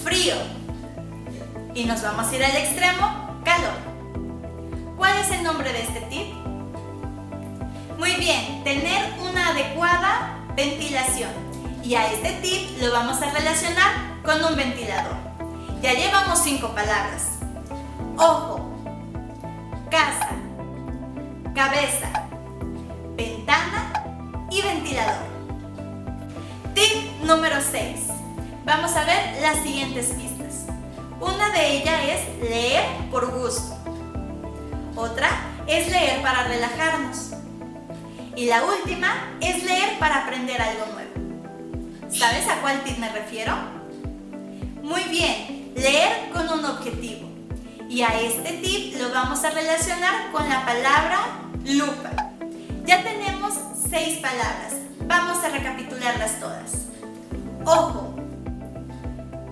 frío. 0.04 0.36
Y 1.74 1.86
nos 1.86 2.02
vamos 2.02 2.28
a 2.28 2.36
ir 2.36 2.44
al 2.44 2.56
extremo, 2.56 3.42
calor. 3.46 3.78
¿Cuál 4.98 5.18
es 5.20 5.32
el 5.32 5.44
nombre 5.44 5.72
de 5.72 5.82
este 5.84 6.02
tip? 6.02 6.34
Muy 7.98 8.16
bien, 8.16 8.64
tener 8.64 9.14
una 9.22 9.50
adecuada 9.50 10.38
ventilación. 10.56 11.30
Y 11.84 11.96
a 11.96 12.12
este 12.12 12.32
tip 12.42 12.82
lo 12.82 12.92
vamos 12.92 13.22
a 13.22 13.32
relacionar 13.32 14.22
con 14.24 14.44
un 14.44 14.56
ventilador. 14.58 15.16
Ya 15.82 15.94
llevamos 15.94 16.40
cinco 16.40 16.70
palabras. 16.70 17.40
Ojo, 18.18 18.70
casa, 19.90 20.32
cabeza, 21.54 22.28
ventana 23.16 23.94
y 24.52 24.62
ventilador. 24.62 25.37
Tip 26.78 27.24
número 27.24 27.56
6. 27.60 28.02
Vamos 28.64 28.96
a 28.96 29.04
ver 29.04 29.42
las 29.42 29.64
siguientes 29.64 30.14
pistas. 30.14 30.68
Una 31.20 31.50
de 31.50 31.78
ellas 31.78 32.00
es 32.04 32.50
leer 32.52 32.86
por 33.10 33.32
gusto. 33.36 33.76
Otra 34.96 35.28
es 35.66 35.90
leer 35.90 36.22
para 36.22 36.44
relajarnos. 36.44 37.32
Y 38.36 38.46
la 38.46 38.64
última 38.64 39.38
es 39.42 39.64
leer 39.64 39.98
para 39.98 40.26
aprender 40.26 40.62
algo 40.62 40.86
nuevo. 40.94 42.14
¿Sabes 42.16 42.48
a 42.48 42.62
cuál 42.62 42.84
tip 42.84 43.00
me 43.00 43.12
refiero? 43.12 43.56
Muy 44.84 45.02
bien, 45.06 45.74
leer 45.76 46.30
con 46.32 46.48
un 46.60 46.64
objetivo. 46.64 47.28
Y 47.90 48.04
a 48.04 48.22
este 48.22 48.54
tip 48.54 49.00
lo 49.00 49.10
vamos 49.10 49.44
a 49.44 49.50
relacionar 49.50 50.32
con 50.32 50.48
la 50.48 50.64
palabra 50.64 51.40
lupa. 51.66 52.34
Ya 52.86 53.02
tenemos 53.02 53.56
seis 53.90 54.20
palabras. 54.20 54.77
Vamos 55.08 55.42
a 55.44 55.50
recapitularlas 55.50 56.40
todas. 56.40 56.88
Ojo, 57.66 58.14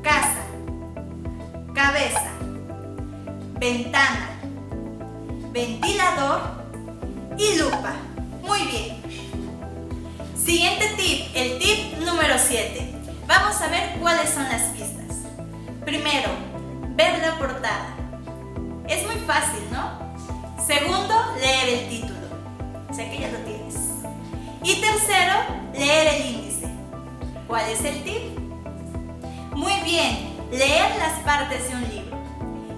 casa, 0.03 0.43
cabeza, 1.73 2.31
ventana, 3.57 4.29
ventilador 5.53 6.41
y 7.37 7.57
lupa. 7.57 7.93
Muy 8.45 8.59
bien. 8.63 9.01
Siguiente 10.35 10.93
tip, 10.97 11.27
el 11.33 11.57
tip 11.59 11.97
número 11.99 12.35
7. 12.37 12.93
Vamos 13.25 13.61
a 13.61 13.67
ver 13.69 13.97
cuáles 13.99 14.29
son 14.29 14.43
las 14.43 14.61
pistas. 14.73 15.17
Primero, 15.85 16.29
ver 16.95 17.19
la 17.19 17.37
portada. 17.37 17.95
Es 18.87 19.05
muy 19.05 19.15
fácil, 19.25 19.63
¿no? 19.71 20.05
Segundo, 20.65 21.15
leer 21.39 21.79
el 21.79 21.89
título. 21.89 22.27
Sé 22.93 23.09
que 23.09 23.19
ya 23.21 23.31
lo 23.31 23.37
tienes. 23.39 23.84
Y 24.65 24.81
tercero, 24.81 25.33
leer 25.73 26.15
el 26.15 26.25
índice. 26.25 26.67
¿Cuál 27.47 27.69
es 27.69 27.85
el 27.85 28.03
tip? 28.03 28.39
Muy 29.53 29.79
bien, 29.81 30.35
leer 30.51 30.97
las 30.97 31.19
partes 31.19 31.69
de 31.69 31.75
un 31.75 31.83
libro. 31.83 32.17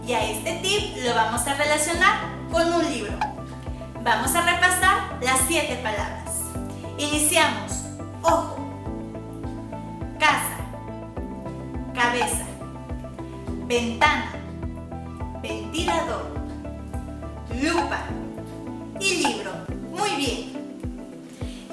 Y 0.06 0.12
a 0.12 0.22
este 0.30 0.56
tip 0.56 0.98
lo 1.06 1.16
vamos 1.16 1.48
a 1.48 1.54
relacionar 1.54 2.18
con 2.52 2.74
un 2.74 2.92
libro. 2.92 3.18
Vamos 4.04 4.36
a 4.36 4.42
repasar 4.42 5.18
las 5.22 5.40
siete 5.48 5.78
palabras. 5.78 6.42
Iniciamos. 6.98 7.84
Ojo, 8.22 8.58
casa, 10.20 10.58
cabeza, 11.96 12.46
ventana, 13.66 14.34
ventilador, 15.42 16.37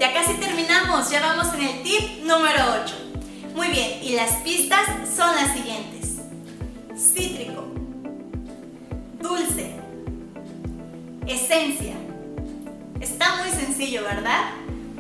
Ya 0.05 0.13
casi 0.13 0.35
terminamos, 0.35 1.09
ya 1.09 1.23
vamos 1.23 1.55
en 1.55 1.63
el 1.63 1.83
tip 1.83 2.25
número 2.25 2.63
8. 2.85 2.95
Muy 3.55 3.69
bien, 3.69 4.03
y 4.03 4.13
las 4.13 4.33
pistas 4.43 4.83
son 5.17 5.35
las 5.35 5.55
siguientes. 5.55 6.19
Cítrico, 6.95 7.65
dulce, 9.19 9.77
esencia, 11.27 11.95
Está 13.01 13.37
muy 13.37 13.51
sencillo, 13.51 14.03
¿verdad? 14.03 14.43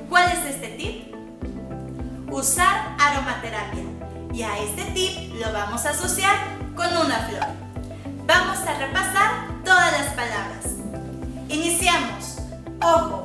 ¿Cuál 0.09 0.33
es 0.33 0.55
este 0.55 0.69
tip? 0.69 1.15
Usar 2.31 2.97
aromaterapia. 2.99 3.83
Y 4.33 4.41
a 4.41 4.59
este 4.61 4.85
tip 4.93 5.35
lo 5.35 5.53
vamos 5.53 5.85
a 5.85 5.91
asociar 5.91 6.35
con 6.75 6.87
una 6.97 7.19
flor. 7.29 7.47
Vamos 8.27 8.57
a 8.67 8.79
repasar 8.79 9.49
todas 9.67 9.93
las 9.93 10.15
palabras. 10.15 10.65
Iniciamos. 11.51 12.39
Ojo, 12.81 13.24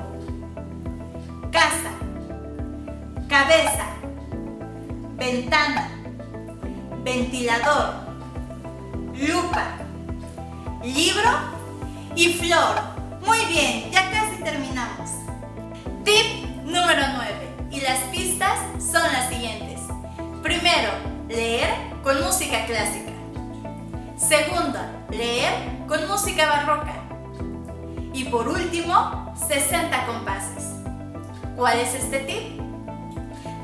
ventana, 5.50 5.90
ventilador, 7.04 7.96
lupa, 9.16 9.80
libro 10.84 11.32
y 12.16 12.34
flor. 12.34 12.76
Muy 13.26 13.44
bien, 13.46 13.90
ya 13.92 14.12
casi 14.12 14.44
terminamos. 14.44 15.10
Tip 16.06 16.46
número 16.66 17.02
9. 17.16 17.48
Y 17.72 17.82
las 17.82 17.98
pistas 18.12 18.60
son 18.80 19.02
las 19.12 19.30
siguientes. 19.30 19.80
Primero, 20.44 20.92
leer 21.28 21.72
con 22.04 22.22
música 22.24 22.68
clásica. 22.68 23.12
Segundo, 24.18 24.80
leer 25.10 25.54
con 25.88 26.08
música 26.08 26.46
barroca. 26.48 26.94
Y 28.14 28.26
por 28.26 28.48
último, 28.48 29.34
60 29.48 30.06
compases. 30.06 30.76
¿Cuál 31.56 31.80
es 31.80 31.96
este 31.96 32.20
tip? 32.20 32.62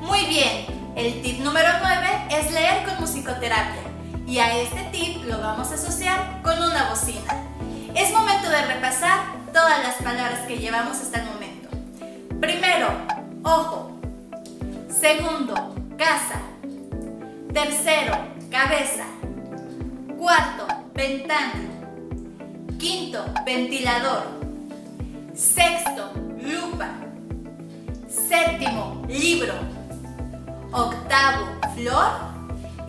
Muy 0.01 0.25
bien, 0.25 0.74
el 0.95 1.21
tip 1.21 1.39
número 1.39 1.67
9 1.81 2.27
es 2.31 2.51
leer 2.51 2.85
con 2.85 2.99
musicoterapia. 3.01 3.81
Y 4.25 4.39
a 4.39 4.57
este 4.57 4.81
tip 4.91 5.25
lo 5.25 5.39
vamos 5.39 5.71
a 5.71 5.75
asociar 5.75 6.41
con 6.41 6.57
una 6.57 6.89
bocina. 6.89 7.33
Es 7.93 8.11
momento 8.11 8.49
de 8.49 8.61
repasar 8.61 9.19
todas 9.53 9.83
las 9.83 9.95
palabras 9.95 10.47
que 10.47 10.57
llevamos 10.57 10.97
hasta 10.97 11.19
el 11.19 11.25
momento. 11.25 11.69
Primero, 12.39 12.87
ojo. 13.43 13.99
Segundo, 14.89 15.75
casa. 15.97 16.41
Tercero, 17.53 18.17
cabeza. 18.49 19.05
Cuarto, 20.17 20.67
ventana. 20.93 21.53
Quinto, 22.79 23.25
ventilador. 23.45 24.23
Sexto, 25.35 26.13
lupa. 26.41 26.89
Séptimo, 28.07 29.03
libro. 29.07 29.74
Octavo, 30.77 31.45
flor. 31.73 32.11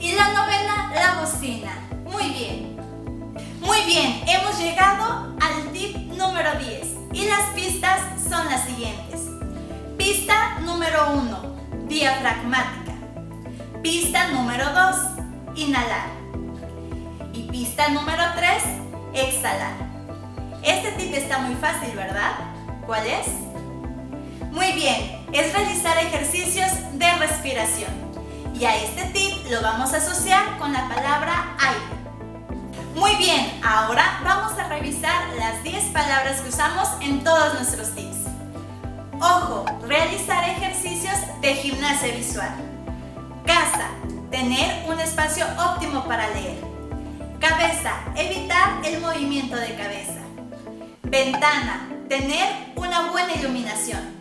Y 0.00 0.10
la 0.16 0.32
novena, 0.32 0.90
la 0.92 1.20
bocina. 1.20 1.70
Muy 2.04 2.30
bien. 2.30 2.76
Muy 3.60 3.80
bien, 3.82 4.24
hemos 4.26 4.58
llegado 4.58 5.36
al 5.40 5.72
tip 5.72 5.96
número 6.12 6.58
10 6.58 6.96
y 7.12 7.26
las 7.26 7.50
pistas 7.54 8.00
son 8.28 8.44
las 8.46 8.64
siguientes. 8.64 9.28
Pista 9.96 10.58
número 10.64 11.12
1, 11.12 11.86
diafragmática. 11.86 12.92
Pista 13.84 14.32
número 14.32 14.64
2, 14.72 14.96
inhalar. 15.54 16.08
Y 17.32 17.44
pista 17.44 17.88
número 17.90 18.24
3, 18.34 18.62
exhalar. 19.14 19.74
Este 20.64 20.90
tip 20.92 21.14
está 21.14 21.38
muy 21.38 21.54
fácil, 21.54 21.94
¿verdad? 21.94 22.32
¿Cuál 22.84 23.06
es? 23.06 23.28
Muy 24.50 24.72
bien, 24.72 25.15
es 25.32 25.52
realizar 25.52 25.98
ejercicios 25.98 26.70
de 26.94 27.12
respiración. 27.16 27.90
Y 28.58 28.64
a 28.64 28.76
este 28.76 29.04
tip 29.06 29.50
lo 29.50 29.60
vamos 29.60 29.92
a 29.92 29.98
asociar 29.98 30.58
con 30.58 30.72
la 30.72 30.88
palabra 30.88 31.56
aire. 31.58 31.96
Muy 32.94 33.14
bien, 33.16 33.60
ahora 33.62 34.20
vamos 34.24 34.58
a 34.58 34.68
revisar 34.68 35.28
las 35.38 35.62
10 35.62 35.84
palabras 35.92 36.40
que 36.40 36.48
usamos 36.48 36.88
en 37.02 37.22
todos 37.22 37.54
nuestros 37.54 37.94
tips. 37.94 38.16
Ojo, 39.20 39.66
realizar 39.86 40.48
ejercicios 40.48 41.16
de 41.42 41.54
gimnasia 41.54 42.14
visual. 42.14 42.54
Casa, 43.44 43.88
tener 44.30 44.88
un 44.88 44.98
espacio 44.98 45.44
óptimo 45.58 46.04
para 46.04 46.28
leer. 46.30 46.58
Cabeza, 47.38 47.92
evitar 48.16 48.80
el 48.84 49.00
movimiento 49.00 49.56
de 49.56 49.74
cabeza. 49.74 50.20
Ventana, 51.02 51.88
tener 52.08 52.48
una 52.76 53.10
buena 53.10 53.34
iluminación. 53.34 54.15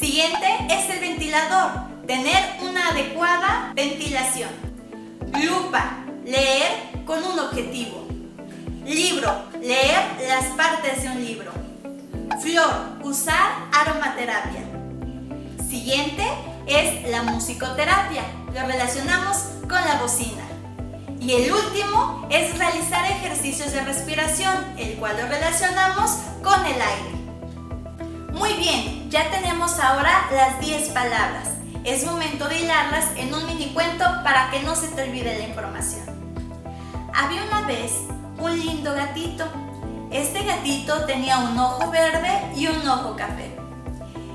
Siguiente 0.00 0.46
es 0.70 0.88
el 0.88 0.98
ventilador, 0.98 1.72
tener 2.06 2.56
una 2.62 2.88
adecuada 2.88 3.70
ventilación. 3.74 4.48
Lupa, 5.44 5.98
leer 6.24 7.04
con 7.04 7.22
un 7.22 7.38
objetivo. 7.38 8.08
Libro, 8.86 9.30
leer 9.60 10.00
las 10.26 10.46
partes 10.56 11.02
de 11.02 11.10
un 11.10 11.22
libro. 11.22 11.52
Flor, 12.40 12.96
usar 13.02 13.68
aromaterapia. 13.74 14.62
Siguiente 15.68 16.24
es 16.66 17.06
la 17.10 17.22
musicoterapia. 17.24 18.22
Lo 18.54 18.66
relacionamos 18.66 19.36
con 19.68 19.84
la 19.84 19.98
bocina. 20.00 20.44
Y 21.20 21.32
el 21.32 21.52
último 21.52 22.26
es 22.30 22.56
realizar 22.56 23.04
ejercicios 23.04 23.70
de 23.72 23.82
respiración, 23.82 24.64
el 24.78 24.94
cual 24.94 25.18
lo 25.20 25.26
relacionamos 25.26 26.12
con 26.42 26.64
el 26.64 26.80
aire. 26.80 28.30
Muy 28.32 28.54
bien, 28.54 28.99
ya 29.10 29.28
tenemos 29.28 29.78
ahora 29.80 30.28
las 30.32 30.60
10 30.60 30.90
palabras. 30.90 31.50
Es 31.82 32.06
momento 32.06 32.48
de 32.48 32.60
hilarlas 32.60 33.06
en 33.16 33.34
un 33.34 33.44
mini 33.44 33.72
cuento 33.74 34.04
para 34.22 34.50
que 34.50 34.62
no 34.62 34.76
se 34.76 34.88
te 34.88 35.02
olvide 35.02 35.36
la 35.36 35.46
información. 35.46 36.04
Había 37.12 37.42
una 37.42 37.62
vez 37.62 37.92
un 38.38 38.58
lindo 38.58 38.94
gatito. 38.94 39.46
Este 40.12 40.44
gatito 40.44 41.06
tenía 41.06 41.38
un 41.38 41.58
ojo 41.58 41.90
verde 41.90 42.52
y 42.54 42.68
un 42.68 42.86
ojo 42.88 43.16
café. 43.16 43.56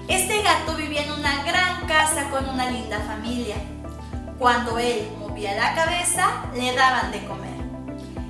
Este 0.09 0.41
gato 0.41 0.75
vivía 0.75 1.03
en 1.03 1.11
una 1.13 1.43
gran 1.43 1.87
casa 1.87 2.29
con 2.29 2.49
una 2.49 2.69
linda 2.69 2.99
familia. 2.99 3.55
Cuando 4.37 4.77
él 4.77 5.09
movía 5.19 5.55
la 5.55 5.73
cabeza, 5.73 6.27
le 6.53 6.75
daban 6.75 7.11
de 7.11 7.23
comer. 7.25 7.55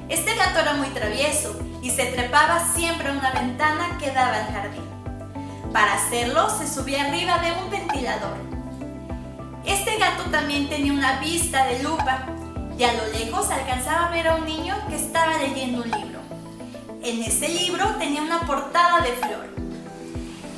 Este 0.09 0.35
gato 0.35 0.59
era 0.59 0.73
muy 0.73 0.89
travieso 0.89 1.59
y 1.81 1.89
se 1.89 2.05
trepaba 2.05 2.59
siempre 2.75 3.09
a 3.09 3.13
una 3.13 3.31
ventana 3.31 3.97
que 3.99 4.11
daba 4.11 4.35
al 4.35 4.53
jardín. 4.53 4.94
Para 5.75 5.95
hacerlo, 5.95 6.49
se 6.49 6.73
subía 6.73 7.03
arriba 7.03 7.37
de 7.39 7.51
un 7.51 7.69
ventilador. 7.69 8.37
Este 9.65 9.97
gato 9.97 10.23
también 10.31 10.69
tenía 10.69 10.93
una 10.93 11.19
vista 11.19 11.65
de 11.65 11.83
lupa 11.83 12.27
y 12.79 12.83
a 12.85 12.93
lo 12.93 13.05
lejos 13.07 13.49
alcanzaba 13.49 14.07
a 14.07 14.11
ver 14.11 14.25
a 14.29 14.35
un 14.37 14.45
niño 14.45 14.73
que 14.87 14.95
estaba 14.95 15.37
leyendo 15.37 15.83
un 15.83 15.91
libro. 15.91 16.21
En 17.03 17.21
ese 17.21 17.49
libro 17.49 17.87
tenía 17.99 18.21
una 18.21 18.39
portada 18.47 19.01
de 19.01 19.11
flor. 19.17 19.49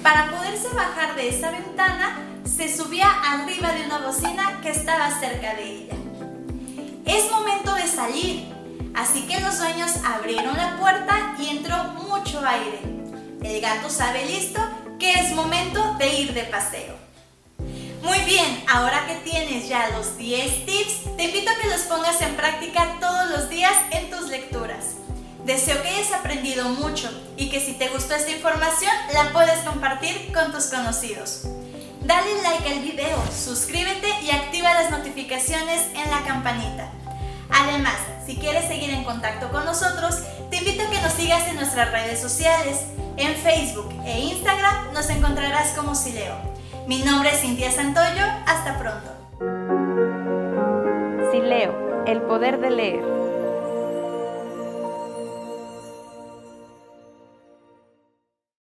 Para 0.03 0.29
poderse 0.29 0.67
bajar 0.75 1.15
de 1.15 1.29
esa 1.29 1.49
ventana, 1.49 2.19
se 2.45 2.77
subía 2.77 3.07
arriba 3.09 3.71
de 3.71 3.87
una 3.87 3.97
bocina 3.97 4.61
que 4.61 4.69
estaba 4.69 5.09
cerca 5.19 5.55
de 5.55 5.63
ella. 5.63 5.95
Es 7.05 7.31
momento 7.31 7.73
de 7.73 7.87
salir, 7.87 8.53
así 8.93 9.25
que 9.25 9.39
los 9.39 9.57
dueños 9.57 9.93
abrieron 10.05 10.55
la 10.55 10.77
puerta 10.77 11.33
y 11.39 11.57
entró 11.57 11.75
mucho 12.07 12.39
aire. 12.45 12.81
El 13.41 13.61
gato 13.61 13.89
sabe 13.89 14.23
listo 14.23 14.61
que 14.99 15.13
es 15.13 15.31
momento 15.33 15.95
de 15.99 16.19
ir 16.19 16.33
de 16.33 16.43
paseo. 16.43 16.95
Muy 18.01 18.19
bien, 18.19 18.63
ahora 18.67 19.05
que 19.07 19.15
tienes 19.29 19.67
ya 19.67 19.89
los 19.89 20.17
10 20.17 20.65
tips, 20.65 21.17
te 21.17 21.25
invito 21.25 21.51
a 21.51 21.61
que 21.61 21.67
los 21.67 21.81
pongas 21.81 22.21
en 22.21 22.35
práctica 22.35 22.97
todos 22.99 23.29
los 23.31 23.49
días 23.49 23.73
en 23.91 24.09
tus 24.09 24.29
lecturas. 24.29 24.95
Deseo 25.45 25.81
que 25.81 25.89
hayas 25.89 26.11
aprendido 26.13 26.69
mucho 26.69 27.09
y 27.37 27.49
que 27.49 27.59
si 27.59 27.73
te 27.73 27.89
gustó 27.89 28.15
esta 28.15 28.31
información 28.31 28.91
la 29.13 29.31
puedes 29.31 29.59
compartir 29.59 30.31
con 30.33 30.51
tus 30.51 30.65
conocidos. 30.65 31.43
Dale 32.01 32.41
like 32.41 32.69
al 32.69 32.79
video, 32.79 33.23
suscríbete 33.31 34.07
y 34.23 34.31
activa 34.31 34.73
las 34.73 34.91
notificaciones 34.91 35.87
en 35.93 36.09
la 36.09 36.23
campanita. 36.25 36.91
Además, 37.49 37.97
si 38.25 38.35
quieres 38.37 38.67
seguir 38.67 38.89
en 38.89 39.03
contacto 39.03 39.49
con 39.49 39.65
nosotros, 39.65 40.19
te 40.49 40.57
invito 40.57 40.83
a 40.83 40.89
que 40.89 41.01
nos 41.01 41.13
sigas 41.13 41.47
en 41.47 41.55
nuestras 41.55 41.91
redes 41.91 42.19
sociales. 42.19 42.85
En 43.17 43.35
Facebook 43.35 43.89
e 44.05 44.19
Instagram 44.19 44.93
nos 44.93 45.09
encontrarás 45.09 45.69
como 45.69 45.95
Sileo. 45.95 46.35
Mi 46.87 46.99
nombre 46.99 47.31
es 47.31 47.41
Cintia 47.41 47.71
Santoyo. 47.71 48.23
Hasta 48.45 48.77
pronto. 48.77 49.11
Si 51.31 51.39
leo, 51.39 52.03
el 52.05 52.21
poder 52.21 52.59
de 52.59 52.69
leer. 52.69 53.16